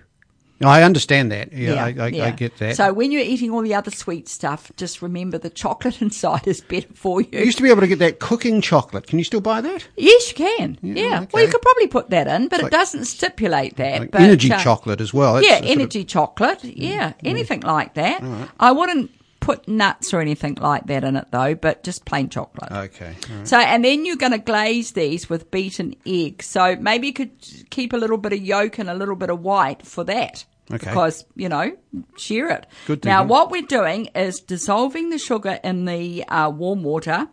I 0.69 0.83
understand 0.83 1.33
that. 1.33 1.53
Yeah, 1.53 1.85
I, 1.85 1.89
I, 1.89 2.05
I 2.05 2.09
yeah. 2.09 2.31
get 2.33 2.59
that. 2.59 2.77
So 2.77 2.93
when 2.93 3.13
you're 3.13 3.23
eating 3.23 3.51
all 3.51 3.63
the 3.63 3.75
other 3.75 3.91
sweet 3.91 4.29
stuff, 4.29 4.71
just 4.77 5.01
remember 5.01 5.39
the 5.39 5.51
chocolate 5.51 6.03
inside 6.03 6.47
is 6.47 6.61
better 6.61 6.89
for 6.95 7.21
you 7.23 7.29
you. 7.33 7.41
used 7.41 7.59
to 7.59 7.63
be 7.63 7.71
able 7.71 7.81
to 7.81 7.87
get 7.87 7.99
that 8.01 8.21
cooking 8.21 8.61
chocolate. 8.61 9.07
Can 9.07 9.19
you 9.19 9.25
still 9.25 9.41
buy 9.41 9.61
that? 9.61 9.89
Yes, 9.97 10.29
you 10.29 10.35
can. 10.35 10.79
Yeah. 10.83 11.27
Well, 11.33 11.45
you 11.45 11.51
could 11.51 11.63
probably 11.63 11.87
put 11.87 12.11
that 12.11 12.27
in, 12.27 12.49
but 12.49 12.61
it 12.61 12.71
doesn't 12.71 13.07
stipulate 13.07 13.77
that. 13.77 14.01
Like 14.01 14.11
but, 14.11 14.21
energy 14.21 14.53
uh, 14.53 14.59
chocolate 14.59 15.01
as 15.01 15.15
well. 15.15 15.37
It's 15.37 15.47
yeah, 15.47 15.59
sort 15.59 15.65
of- 15.65 15.71
energy 15.71 16.05
chocolate. 16.05 16.65
Yeah, 16.65 17.15
anything 17.25 17.61
like 17.61 17.95
that. 17.95 18.23
I 18.59 18.73
wouldn't 18.73 19.11
put 19.41 19.67
nuts 19.67 20.15
or 20.15 20.21
anything 20.21 20.55
like 20.61 20.87
that 20.87 21.03
in 21.03 21.17
it 21.17 21.27
though, 21.31 21.55
but 21.55 21.83
just 21.83 22.05
plain 22.05 22.29
chocolate. 22.29 22.71
Okay. 22.71 23.17
right. 23.31 23.49
So, 23.49 23.59
and 23.59 23.85
then 23.85 24.05
you're 24.05 24.17
going 24.17 24.33
to 24.33 24.39
glaze 24.39 24.93
these 24.93 25.29
with 25.29 25.51
beaten 25.51 25.95
egg. 26.07 26.43
So 26.43 26.77
maybe 26.77 27.09
you 27.09 27.13
could 27.13 27.33
keep 27.71 27.93
a 27.93 27.97
little 27.97 28.19
bit 28.19 28.33
of 28.33 28.41
yolk 28.41 28.79
and 28.79 28.89
a 28.89 28.95
little 28.95 29.17
bit 29.17 29.31
of 29.31 29.41
white 29.41 29.87
for 29.87 30.05
that. 30.05 30.45
Okay. 30.73 30.89
Because, 30.91 31.25
you 31.35 31.49
know, 31.49 31.77
share 32.17 32.49
it. 32.51 32.67
Good 32.87 33.05
Now, 33.05 33.25
what 33.25 33.51
we're 33.51 33.63
doing 33.63 34.07
is 34.15 34.41
dissolving 34.41 35.11
the 35.11 35.19
sugar 35.19 35.59
in 35.65 35.85
the 35.85 36.25
uh, 36.29 36.51
warm 36.51 36.83
water 36.85 37.29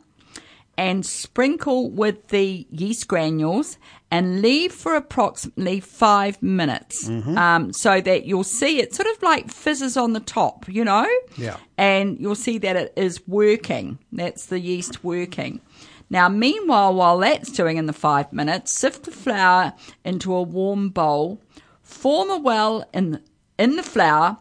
and 0.77 1.05
sprinkle 1.05 1.89
with 1.89 2.27
the 2.27 2.67
yeast 2.69 3.07
granules 3.07 3.77
and 4.11 4.41
leave 4.41 4.71
for 4.71 4.95
approximately 4.95 5.79
five 5.79 6.41
minutes 6.41 7.09
Mm-hmm. 7.09 7.37
um, 7.37 7.73
so 7.73 7.99
that 7.99 8.25
you'll 8.25 8.43
see 8.43 8.79
it 8.79 8.93
sort 8.95 9.07
of 9.07 9.21
like 9.23 9.51
fizzes 9.51 9.97
on 9.97 10.13
the 10.13 10.19
top, 10.19 10.67
you 10.69 10.85
know? 10.85 11.07
Yeah. 11.35 11.57
And 11.77 12.19
you'll 12.19 12.35
see 12.35 12.57
that 12.59 12.75
it 12.75 12.93
is 12.95 13.27
working. 13.27 13.99
That's 14.11 14.45
the 14.47 14.59
yeast 14.59 15.03
working. 15.03 15.61
Now, 16.09 16.29
meanwhile, 16.29 16.93
while 16.93 17.17
that's 17.17 17.51
doing 17.51 17.75
in 17.77 17.85
the 17.85 17.91
five 17.93 18.31
minutes, 18.31 18.73
sift 18.73 19.03
the 19.03 19.11
flour 19.11 19.73
into 20.05 20.33
a 20.33 20.41
warm 20.41 20.89
bowl, 20.89 21.41
form 21.87 22.29
a 22.29 22.37
well 22.37 22.87
in, 22.93 23.21
in 23.57 23.77
the 23.77 23.83
flour, 23.83 24.37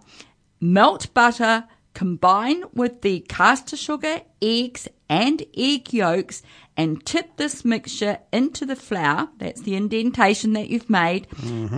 melt 0.60 1.14
butter, 1.14 1.64
combine 1.94 2.64
with 2.74 3.00
the 3.02 3.20
caster 3.20 3.76
sugar, 3.76 4.20
eggs, 4.42 4.88
and 5.08 5.44
egg 5.56 5.92
yolks, 5.92 6.42
and 6.76 7.06
tip 7.06 7.36
this 7.36 7.64
mixture 7.64 8.18
into 8.32 8.66
the 8.66 8.76
flour. 8.76 9.28
That's 9.38 9.62
the 9.62 9.76
indentation 9.76 10.52
that 10.54 10.68
you've 10.68 10.90
made, 10.90 11.28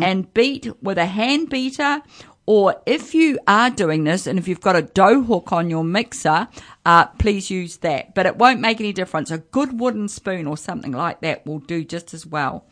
and 0.02 0.32
beat 0.34 0.66
with 0.82 0.98
a 0.98 1.06
hand 1.06 1.50
beater. 1.50 2.02
Or 2.46 2.80
if 2.86 3.14
you 3.14 3.38
are 3.46 3.68
doing 3.68 4.04
this, 4.04 4.26
and 4.26 4.38
if 4.38 4.48
you've 4.48 4.62
got 4.62 4.74
a 4.74 4.80
dough 4.80 5.22
hook 5.22 5.52
on 5.52 5.68
your 5.68 5.84
mixer, 5.84 6.48
uh, 6.86 7.04
please 7.18 7.50
use 7.50 7.76
that. 7.78 8.14
But 8.14 8.24
it 8.24 8.36
won't 8.38 8.60
make 8.60 8.80
any 8.80 8.94
difference. 8.94 9.30
A 9.30 9.38
good 9.38 9.78
wooden 9.78 10.08
spoon 10.08 10.46
or 10.46 10.56
something 10.56 10.92
like 10.92 11.20
that 11.20 11.46
will 11.46 11.58
do 11.58 11.84
just 11.84 12.14
as 12.14 12.24
well. 12.24 12.66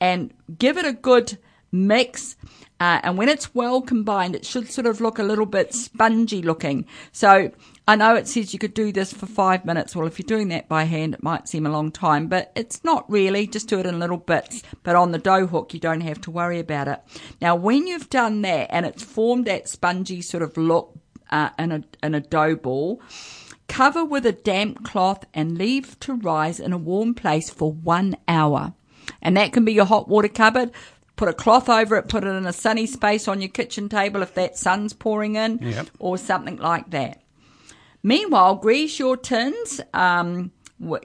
And 0.00 0.34
give 0.58 0.76
it 0.76 0.84
a 0.84 0.92
good 0.92 1.38
mix. 1.72 2.36
Uh, 2.78 3.00
and 3.02 3.16
when 3.16 3.28
it's 3.28 3.54
well 3.54 3.80
combined, 3.80 4.34
it 4.34 4.44
should 4.44 4.70
sort 4.70 4.86
of 4.86 5.00
look 5.00 5.18
a 5.18 5.22
little 5.22 5.46
bit 5.46 5.72
spongy 5.72 6.42
looking. 6.42 6.84
So 7.12 7.50
I 7.86 7.96
know 7.96 8.14
it 8.14 8.28
says 8.28 8.52
you 8.52 8.58
could 8.58 8.74
do 8.74 8.92
this 8.92 9.12
for 9.12 9.26
five 9.26 9.64
minutes. 9.64 9.96
Well, 9.96 10.06
if 10.06 10.18
you're 10.18 10.26
doing 10.26 10.48
that 10.48 10.68
by 10.68 10.84
hand, 10.84 11.14
it 11.14 11.22
might 11.22 11.48
seem 11.48 11.64
a 11.64 11.70
long 11.70 11.90
time, 11.90 12.26
but 12.26 12.52
it's 12.54 12.82
not 12.84 13.10
really. 13.10 13.46
Just 13.46 13.68
do 13.68 13.78
it 13.78 13.86
in 13.86 13.98
little 13.98 14.16
bits. 14.16 14.62
But 14.82 14.96
on 14.96 15.12
the 15.12 15.18
dough 15.18 15.46
hook, 15.46 15.72
you 15.74 15.80
don't 15.80 16.00
have 16.02 16.20
to 16.22 16.30
worry 16.30 16.58
about 16.58 16.88
it. 16.88 17.00
Now, 17.40 17.54
when 17.54 17.86
you've 17.86 18.10
done 18.10 18.42
that 18.42 18.68
and 18.70 18.84
it's 18.84 19.02
formed 19.02 19.46
that 19.46 19.68
spongy 19.68 20.20
sort 20.20 20.42
of 20.42 20.56
look 20.56 20.94
uh, 21.30 21.50
in 21.58 21.72
a 21.72 21.84
in 22.02 22.14
a 22.14 22.20
dough 22.20 22.56
ball, 22.56 23.00
cover 23.68 24.04
with 24.04 24.26
a 24.26 24.32
damp 24.32 24.84
cloth 24.84 25.24
and 25.32 25.56
leave 25.56 25.98
to 26.00 26.14
rise 26.14 26.60
in 26.60 26.72
a 26.72 26.78
warm 26.78 27.14
place 27.14 27.48
for 27.48 27.72
one 27.72 28.16
hour. 28.28 28.74
And 29.20 29.36
that 29.36 29.52
can 29.52 29.64
be 29.64 29.72
your 29.72 29.84
hot 29.84 30.08
water 30.08 30.28
cupboard. 30.28 30.72
Put 31.22 31.28
a 31.28 31.34
cloth 31.34 31.68
over 31.68 31.94
it, 31.94 32.08
put 32.08 32.24
it 32.24 32.26
in 32.30 32.46
a 32.46 32.52
sunny 32.52 32.84
space 32.84 33.28
on 33.28 33.40
your 33.40 33.48
kitchen 33.48 33.88
table 33.88 34.22
if 34.22 34.34
that 34.34 34.58
sun's 34.58 34.92
pouring 34.92 35.36
in, 35.36 35.58
Yep. 35.62 35.90
or 36.00 36.18
something 36.18 36.56
like 36.56 36.90
that. 36.90 37.22
Meanwhile, 38.02 38.56
grease 38.56 38.98
your 38.98 39.16
tins. 39.16 39.80
Um, 39.94 40.50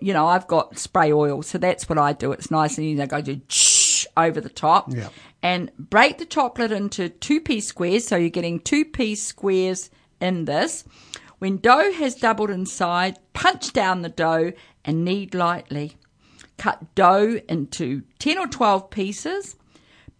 you 0.01 0.13
know, 0.13 0.25
I've 0.25 0.47
got 0.47 0.80
spray 0.80 1.12
oil, 1.13 1.43
so 1.43 1.60
that's 1.60 1.88
what 1.88 1.99
I 1.99 2.13
do. 2.13 2.32
It's 2.32 2.49
nice 2.49 2.80
and 2.80 2.88
easy. 2.88 2.99
I 2.99 3.06
go 3.06 3.21
to 3.21 3.39
shh 3.47 4.08
over 4.17 4.41
the 4.41 4.49
top 4.49 4.91
Yeah. 4.91 5.10
and 5.43 5.69
break 5.77 6.17
the 6.17 6.25
chocolate 6.25 6.71
into 6.71 7.10
two 7.10 7.39
piece 7.39 7.67
squares. 7.67 8.08
So 8.08 8.15
you're 8.15 8.30
getting 8.32 8.60
two 8.60 8.86
piece 8.86 9.21
squares 9.21 9.91
in 10.19 10.45
this. 10.45 10.84
When 11.38 11.58
dough 11.58 11.91
has 11.91 12.15
doubled 12.15 12.49
inside, 12.49 13.19
punch 13.34 13.71
down 13.71 14.01
the 14.01 14.10
dough 14.10 14.53
and 14.84 15.06
knead 15.06 15.36
lightly. 15.36 15.95
Cut 16.58 16.95
dough 16.95 17.39
into 17.47 18.01
10 18.17 18.39
or 18.39 18.47
12 18.47 18.89
pieces. 18.89 19.56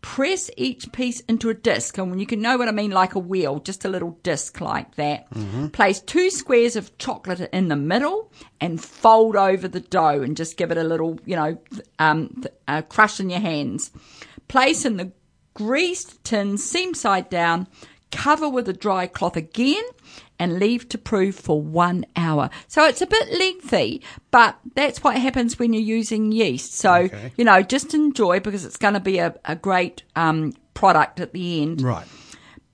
Press 0.02 0.50
each 0.56 0.92
piece 0.92 1.22
into 1.22 1.50
a 1.50 1.54
disc, 1.54 1.98
and 1.98 2.20
you 2.20 2.26
can 2.26 2.42
know 2.42 2.58
what 2.58 2.68
I 2.68 2.72
mean, 2.72 2.92
like 2.92 3.16
a 3.16 3.20
wheel, 3.20 3.60
just 3.60 3.84
a 3.84 3.90
little 3.90 4.18
disc 4.24 4.62
like 4.62 4.96
that. 4.96 5.28
Place 5.74 6.00
two 6.00 6.30
squares 6.30 6.76
of 6.76 6.96
chocolate 6.98 7.50
in 7.52 7.68
the 7.68 7.76
middle 7.76 8.32
and 8.62 8.82
fold 8.82 9.36
over 9.36 9.68
the 9.68 9.80
dough, 9.80 10.22
and 10.22 10.38
just 10.38 10.56
give 10.56 10.72
it 10.72 10.78
a 10.78 10.84
little, 10.84 11.20
you 11.26 11.36
know, 11.36 11.58
um, 12.00 12.44
uh, 12.68 12.84
crush 12.84 13.20
in 13.20 13.30
your 13.30 13.40
hands. 13.40 13.92
Place 14.48 14.86
in 14.86 14.98
the 14.98 15.12
greased 15.56 16.24
tin, 16.24 16.58
seam 16.58 16.94
side 16.94 17.30
down, 17.30 17.68
cover 18.12 18.48
with 18.48 18.70
a 18.70 18.74
dry 18.74 19.08
cloth 19.08 19.36
again, 19.36 19.84
and 20.40 20.60
leave 20.60 20.88
to 20.90 20.98
prove 20.98 21.36
for 21.36 21.62
one 21.62 22.06
hour. 22.16 22.50
So 22.68 22.86
it's 22.86 23.02
a 23.02 23.08
bit 23.08 23.32
lengthy, 23.32 24.02
but 24.32 24.58
that's 24.76 25.04
what 25.04 25.18
happens 25.18 25.58
when 25.58 25.74
you're 25.74 25.82
using 25.82 26.32
yeast. 26.32 26.74
So, 26.76 26.94
Okay. 26.94 27.32
you 27.38 27.44
know, 27.46 27.62
just 27.62 27.94
enjoy 27.94 28.40
because 28.40 28.64
it's 28.66 28.78
going 28.78 28.94
to 28.94 29.00
be 29.00 29.18
a, 29.20 29.36
a 29.46 29.56
great 29.56 30.04
um, 30.16 30.54
product 30.74 31.20
at 31.20 31.34
the 31.34 31.62
end. 31.62 31.82
Right. 31.82 32.06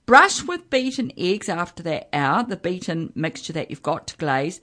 Brush 0.06 0.42
with 0.42 0.68
beaten 0.68 1.10
eggs 1.16 1.48
after 1.48 1.82
that 1.84 2.10
hour, 2.12 2.44
the 2.44 2.58
beaten 2.58 3.10
mixture 3.14 3.54
that 3.54 3.70
you've 3.70 3.82
got 3.82 4.06
to 4.08 4.16
glaze. 4.18 4.60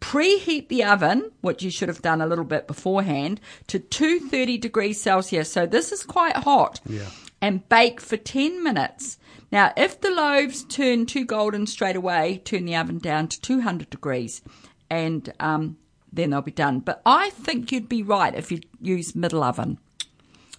Preheat 0.00 0.68
the 0.68 0.82
oven, 0.82 1.30
which 1.42 1.62
you 1.62 1.70
should 1.70 1.88
have 1.88 2.02
done 2.02 2.20
a 2.20 2.26
little 2.26 2.44
bit 2.44 2.66
beforehand, 2.66 3.40
to 3.68 3.78
230 3.78 4.58
degrees 4.58 5.00
Celsius. 5.00 5.52
So 5.52 5.66
this 5.66 5.92
is 5.92 6.02
quite 6.02 6.34
hot. 6.36 6.80
Yeah. 6.86 7.06
And 7.40 7.68
bake 7.68 8.00
for 8.00 8.16
10 8.16 8.64
minutes. 8.64 9.18
Now, 9.52 9.72
if 9.76 10.00
the 10.00 10.10
loaves 10.10 10.64
turn 10.64 11.06
too 11.06 11.24
golden 11.24 11.66
straight 11.66 11.96
away, 11.96 12.40
turn 12.44 12.64
the 12.64 12.76
oven 12.76 12.98
down 12.98 13.28
to 13.28 13.40
200 13.40 13.90
degrees 13.90 14.42
and 14.88 15.32
um, 15.40 15.76
then 16.12 16.30
they'll 16.30 16.42
be 16.42 16.50
done. 16.50 16.80
But 16.80 17.02
I 17.04 17.30
think 17.30 17.72
you'd 17.72 17.88
be 17.88 18.02
right 18.02 18.34
if 18.34 18.52
you 18.52 18.60
use 18.80 19.14
middle 19.14 19.42
oven. 19.42 19.78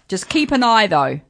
Just 0.07 0.29
keep 0.29 0.51
an 0.51 0.63
eye 0.63 0.87
though. 0.87 1.21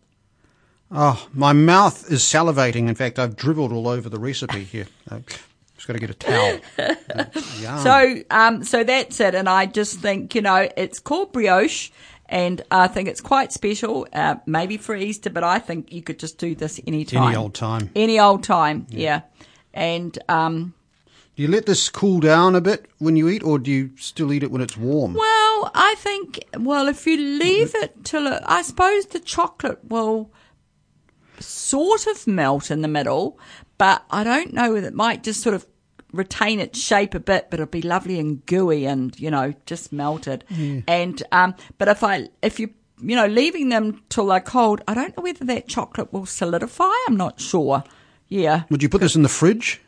Oh, 0.91 1.27
my 1.33 1.53
mouth 1.53 2.11
is 2.11 2.21
salivating. 2.21 2.89
In 2.89 2.95
fact, 2.95 3.17
I've 3.17 3.35
dribbled 3.35 3.71
all 3.71 3.87
over 3.87 4.09
the 4.09 4.19
recipe 4.19 4.63
here. 4.63 4.87
I've 5.09 5.25
just 5.75 5.87
got 5.87 5.93
to 5.93 5.99
get 5.99 6.09
a 6.09 6.13
towel. 6.13 6.59
Uh. 7.13 7.77
So, 7.83 8.23
um, 8.29 8.63
so 8.63 8.83
that's 8.83 9.19
it. 9.19 9.35
And 9.35 9.47
I 9.49 9.65
just 9.65 9.99
think, 9.99 10.33
you 10.35 10.41
know, 10.41 10.69
it's 10.77 10.99
called 10.99 11.31
brioche, 11.33 11.91
and 12.31 12.61
I 12.71 12.87
think 12.87 13.09
it's 13.09 13.19
quite 13.21 13.51
special. 13.51 14.07
Uh, 14.13 14.35
maybe 14.45 14.77
for 14.77 14.95
Easter, 14.95 15.29
but 15.29 15.43
I 15.43 15.59
think 15.59 15.91
you 15.91 16.01
could 16.01 16.17
just 16.17 16.37
do 16.37 16.55
this 16.55 16.79
any 16.87 17.03
time. 17.03 17.27
Any 17.27 17.35
old 17.35 17.53
time. 17.53 17.89
Any 17.93 18.19
old 18.19 18.43
time. 18.43 18.87
Yeah. 18.89 19.21
And 19.73 20.17
um, 20.29 20.73
Do 21.35 21.43
you 21.43 21.49
let 21.49 21.65
this 21.65 21.89
cool 21.89 22.21
down 22.21 22.55
a 22.55 22.61
bit 22.61 22.87
when 22.99 23.17
you 23.17 23.27
eat, 23.27 23.43
or 23.43 23.59
do 23.59 23.69
you 23.69 23.91
still 23.97 24.31
eat 24.31 24.43
it 24.43 24.51
when 24.51 24.61
it's 24.61 24.77
warm? 24.77 25.13
well, 25.13 25.71
I 25.75 25.95
think 25.97 26.39
well, 26.57 26.87
if 26.87 27.05
you 27.05 27.17
leave 27.17 27.75
it 27.75 28.03
till 28.05 28.27
it, 28.27 28.41
I 28.45 28.61
suppose 28.61 29.07
the 29.07 29.19
chocolate 29.19 29.79
will 29.83 30.31
sort 31.39 32.07
of 32.07 32.27
melt 32.27 32.71
in 32.71 32.81
the 32.81 32.87
middle, 32.87 33.37
but 33.77 34.05
I 34.09 34.23
don't 34.23 34.53
know. 34.53 34.75
It 34.75 34.93
might 34.93 35.23
just 35.23 35.41
sort 35.41 35.55
of 35.55 35.65
retain 36.11 36.59
its 36.59 36.79
shape 36.79 37.13
a 37.13 37.19
bit, 37.19 37.47
but 37.49 37.59
it'll 37.59 37.69
be 37.69 37.81
lovely 37.81 38.19
and 38.19 38.45
gooey 38.45 38.85
and 38.85 39.17
you 39.19 39.31
know 39.31 39.53
just 39.65 39.91
melted. 39.91 40.43
And 40.87 41.21
um, 41.31 41.55
but 41.77 41.87
if 41.87 42.03
I 42.03 42.29
if 42.41 42.59
you 42.59 42.69
you 43.01 43.15
know 43.15 43.27
leaving 43.27 43.69
them 43.69 44.01
till 44.09 44.27
they're 44.27 44.39
cold, 44.39 44.81
I 44.87 44.93
don't 44.93 45.15
know 45.17 45.23
whether 45.23 45.45
that 45.45 45.67
chocolate 45.67 46.11
will 46.13 46.25
solidify. 46.25 46.91
I'm 47.07 47.17
not 47.17 47.39
sure. 47.39 47.83
Yeah. 48.29 48.63
Would 48.69 48.81
you 48.81 48.89
put 48.89 49.01
this 49.01 49.15
in 49.15 49.23
the 49.23 49.29
fridge 49.29 49.81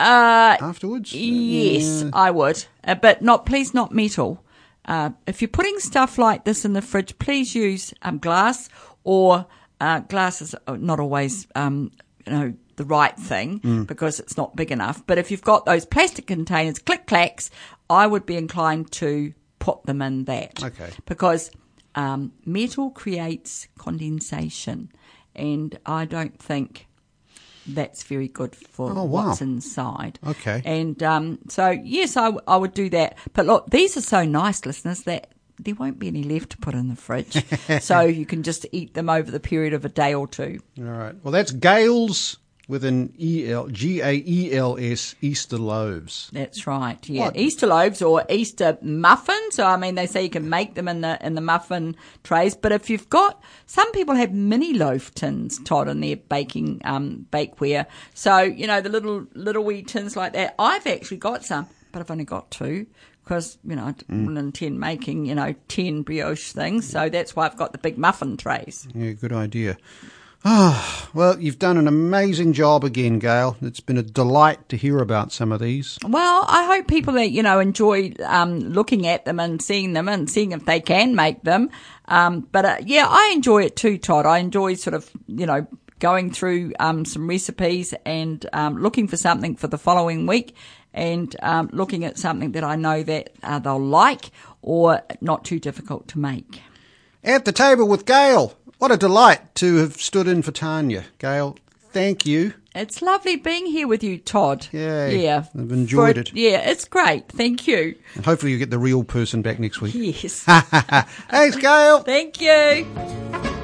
uh, 0.00 0.56
afterwards? 0.60 1.12
Yes, 1.12 2.04
I 2.12 2.30
would, 2.30 2.64
uh, 2.84 2.94
but 2.96 3.22
not 3.22 3.46
please 3.46 3.74
not 3.74 3.92
metal. 3.92 4.42
Uh, 4.86 5.10
if 5.26 5.40
you're 5.40 5.48
putting 5.48 5.78
stuff 5.78 6.18
like 6.18 6.44
this 6.44 6.64
in 6.64 6.74
the 6.74 6.82
fridge, 6.82 7.18
please 7.18 7.54
use 7.54 7.94
um, 8.02 8.18
glass 8.18 8.68
or 9.02 9.46
uh, 9.80 10.00
glass 10.00 10.42
is 10.42 10.54
uh, 10.66 10.76
not 10.76 11.00
always 11.00 11.46
um, 11.54 11.90
you 12.26 12.32
know 12.32 12.54
the 12.76 12.84
right 12.84 13.16
thing 13.18 13.84
because 13.86 14.20
it's 14.20 14.36
not 14.36 14.56
big 14.56 14.70
enough. 14.72 15.02
But 15.06 15.18
if 15.18 15.30
you've 15.30 15.42
got 15.42 15.64
those 15.66 15.84
plastic 15.84 16.26
containers, 16.26 16.78
click 16.78 17.06
clacks, 17.06 17.50
I 17.90 18.06
would 18.06 18.26
be 18.26 18.36
inclined 18.36 18.90
to 18.92 19.32
put 19.58 19.84
them 19.84 20.02
in 20.02 20.24
that. 20.24 20.62
Okay. 20.62 20.90
Because 21.06 21.50
um, 21.94 22.32
metal 22.44 22.90
creates 22.90 23.68
condensation, 23.78 24.90
and 25.34 25.78
I 25.86 26.04
don't 26.04 26.38
think 26.38 26.86
that's 27.66 28.02
very 28.02 28.28
good 28.28 28.54
for 28.54 28.90
Oh, 28.90 29.04
wow. 29.04 29.28
what's 29.28 29.40
inside. 29.40 30.18
Okay. 30.26 30.60
And 30.64 31.02
um, 31.02 31.38
so, 31.48 31.70
yes, 31.70 32.16
I, 32.16 32.24
w- 32.26 32.42
I 32.46 32.56
would 32.56 32.74
do 32.74 32.90
that. 32.90 33.16
But 33.32 33.46
look, 33.46 33.70
these 33.70 33.96
are 33.96 34.02
so 34.02 34.24
nice, 34.24 34.66
listeners, 34.66 35.02
that 35.02 35.28
there 35.58 35.74
won't 35.74 35.98
be 35.98 36.08
any 36.08 36.24
left 36.24 36.50
to 36.50 36.58
put 36.58 36.74
in 36.74 36.88
the 36.88 36.96
fridge. 36.96 37.42
so 37.80 38.00
you 38.00 38.26
can 38.26 38.42
just 38.42 38.66
eat 38.72 38.92
them 38.94 39.08
over 39.08 39.30
the 39.30 39.40
period 39.40 39.72
of 39.72 39.84
a 39.84 39.88
day 39.88 40.12
or 40.12 40.26
two. 40.28 40.58
All 40.78 40.84
right. 40.84 41.14
Well, 41.22 41.32
that's 41.32 41.52
Gaels 41.52 42.36
with 42.68 42.84
an 42.84 43.12
E 43.18 43.50
L 43.50 43.68
G 43.68 44.00
A 44.00 44.12
E 44.26 44.52
L 44.54 44.76
S 44.78 45.14
Easter 45.20 45.58
loaves. 45.58 46.30
That's 46.32 46.66
right. 46.66 46.98
Yeah, 47.08 47.26
What? 47.26 47.36
Easter 47.36 47.66
loaves 47.66 48.00
or 48.02 48.24
Easter 48.28 48.78
muffins. 48.82 49.54
So 49.56 49.66
I 49.66 49.76
mean, 49.76 49.94
they 49.94 50.06
say 50.06 50.22
you 50.22 50.30
can 50.30 50.48
make 50.48 50.74
them 50.74 50.88
in 50.88 51.02
the 51.02 51.18
in 51.24 51.34
the 51.34 51.40
muffin 51.40 51.96
trays. 52.22 52.54
But 52.54 52.72
if 52.72 52.88
you've 52.88 53.08
got 53.10 53.42
some 53.66 53.90
people 53.92 54.14
have 54.14 54.32
mini 54.32 54.74
loaf 54.74 55.14
tins, 55.14 55.58
Todd, 55.64 55.88
in 55.88 56.00
their 56.00 56.16
baking 56.16 56.80
um, 56.84 57.26
bakeware. 57.30 57.86
So 58.14 58.38
you 58.40 58.66
know 58.66 58.80
the 58.80 58.88
little 58.88 59.26
little 59.34 59.64
wee 59.64 59.82
tins 59.82 60.16
like 60.16 60.32
that. 60.32 60.54
I've 60.58 60.86
actually 60.86 61.18
got 61.18 61.44
some, 61.44 61.66
but 61.92 62.00
I've 62.00 62.10
only 62.10 62.24
got 62.24 62.50
two 62.50 62.86
because 63.24 63.58
you 63.64 63.76
know 63.76 63.84
I 63.86 63.92
didn't 63.92 64.36
intend 64.36 64.80
making 64.80 65.26
you 65.26 65.34
know 65.34 65.54
ten 65.68 66.02
brioche 66.02 66.52
things. 66.52 66.88
So 66.88 67.08
that's 67.08 67.36
why 67.36 67.46
I've 67.46 67.56
got 67.56 67.72
the 67.72 67.78
big 67.78 67.98
muffin 67.98 68.36
trays. 68.36 68.88
Yeah, 68.94 69.12
good 69.12 69.32
idea. 69.32 69.76
Ah, 70.46 71.08
well, 71.14 71.40
you've 71.40 71.58
done 71.58 71.78
an 71.78 71.88
amazing 71.88 72.52
job 72.52 72.84
again, 72.84 73.18
Gail. 73.18 73.56
It's 73.62 73.80
been 73.80 73.96
a 73.96 74.02
delight 74.02 74.68
to 74.68 74.76
hear 74.76 74.98
about 74.98 75.32
some 75.32 75.52
of 75.52 75.60
these. 75.60 75.98
Well, 76.06 76.44
I 76.46 76.66
hope 76.66 76.86
people 76.86 77.14
that 77.14 77.30
you 77.30 77.42
know 77.42 77.60
enjoy 77.60 78.12
um, 78.26 78.60
looking 78.60 79.06
at 79.06 79.24
them 79.24 79.40
and 79.40 79.62
seeing 79.62 79.94
them 79.94 80.06
and 80.06 80.28
seeing 80.28 80.52
if 80.52 80.66
they 80.66 80.80
can 80.80 81.14
make 81.14 81.42
them. 81.44 81.70
Um, 82.08 82.40
but 82.52 82.64
uh, 82.66 82.76
yeah, 82.84 83.06
I 83.08 83.32
enjoy 83.34 83.62
it 83.64 83.74
too, 83.74 83.96
Todd. 83.96 84.26
I 84.26 84.38
enjoy 84.38 84.74
sort 84.74 84.92
of 84.92 85.10
you 85.26 85.46
know 85.46 85.66
going 85.98 86.30
through 86.30 86.74
um, 86.78 87.06
some 87.06 87.26
recipes 87.26 87.94
and 88.04 88.44
um, 88.52 88.76
looking 88.76 89.08
for 89.08 89.16
something 89.16 89.56
for 89.56 89.68
the 89.68 89.78
following 89.78 90.26
week 90.26 90.54
and 90.92 91.34
um, 91.42 91.70
looking 91.72 92.04
at 92.04 92.18
something 92.18 92.52
that 92.52 92.64
I 92.64 92.76
know 92.76 93.02
that 93.02 93.30
uh, 93.42 93.60
they'll 93.60 93.78
like 93.78 94.30
or 94.60 95.00
not 95.22 95.46
too 95.46 95.58
difficult 95.58 96.08
to 96.08 96.18
make. 96.18 96.60
At 97.22 97.46
the 97.46 97.52
table 97.52 97.88
with 97.88 98.04
Gail. 98.04 98.54
What 98.84 98.92
a 98.92 98.98
delight 98.98 99.54
to 99.54 99.76
have 99.76 99.96
stood 99.96 100.28
in 100.28 100.42
for 100.42 100.52
Tanya. 100.52 101.04
Gail, 101.16 101.56
thank 101.92 102.26
you. 102.26 102.52
It's 102.74 103.00
lovely 103.00 103.34
being 103.36 103.64
here 103.64 103.88
with 103.88 104.04
you, 104.04 104.18
Todd. 104.18 104.68
Yay. 104.72 105.24
Yeah, 105.24 105.46
I've 105.58 105.72
enjoyed 105.72 106.16
For- 106.16 106.20
it. 106.20 106.34
Yeah, 106.34 106.58
it's 106.70 106.84
great. 106.84 107.26
Thank 107.30 107.66
you. 107.66 107.94
And 108.14 108.26
hopefully 108.26 108.52
you 108.52 108.58
get 108.58 108.68
the 108.68 108.78
real 108.78 109.02
person 109.02 109.40
back 109.40 109.58
next 109.58 109.80
week. 109.80 109.94
Yes. 109.94 110.42
Thanks, 111.30 111.56
Gail. 111.56 112.00
Thank 112.00 112.42
you. 112.42 113.63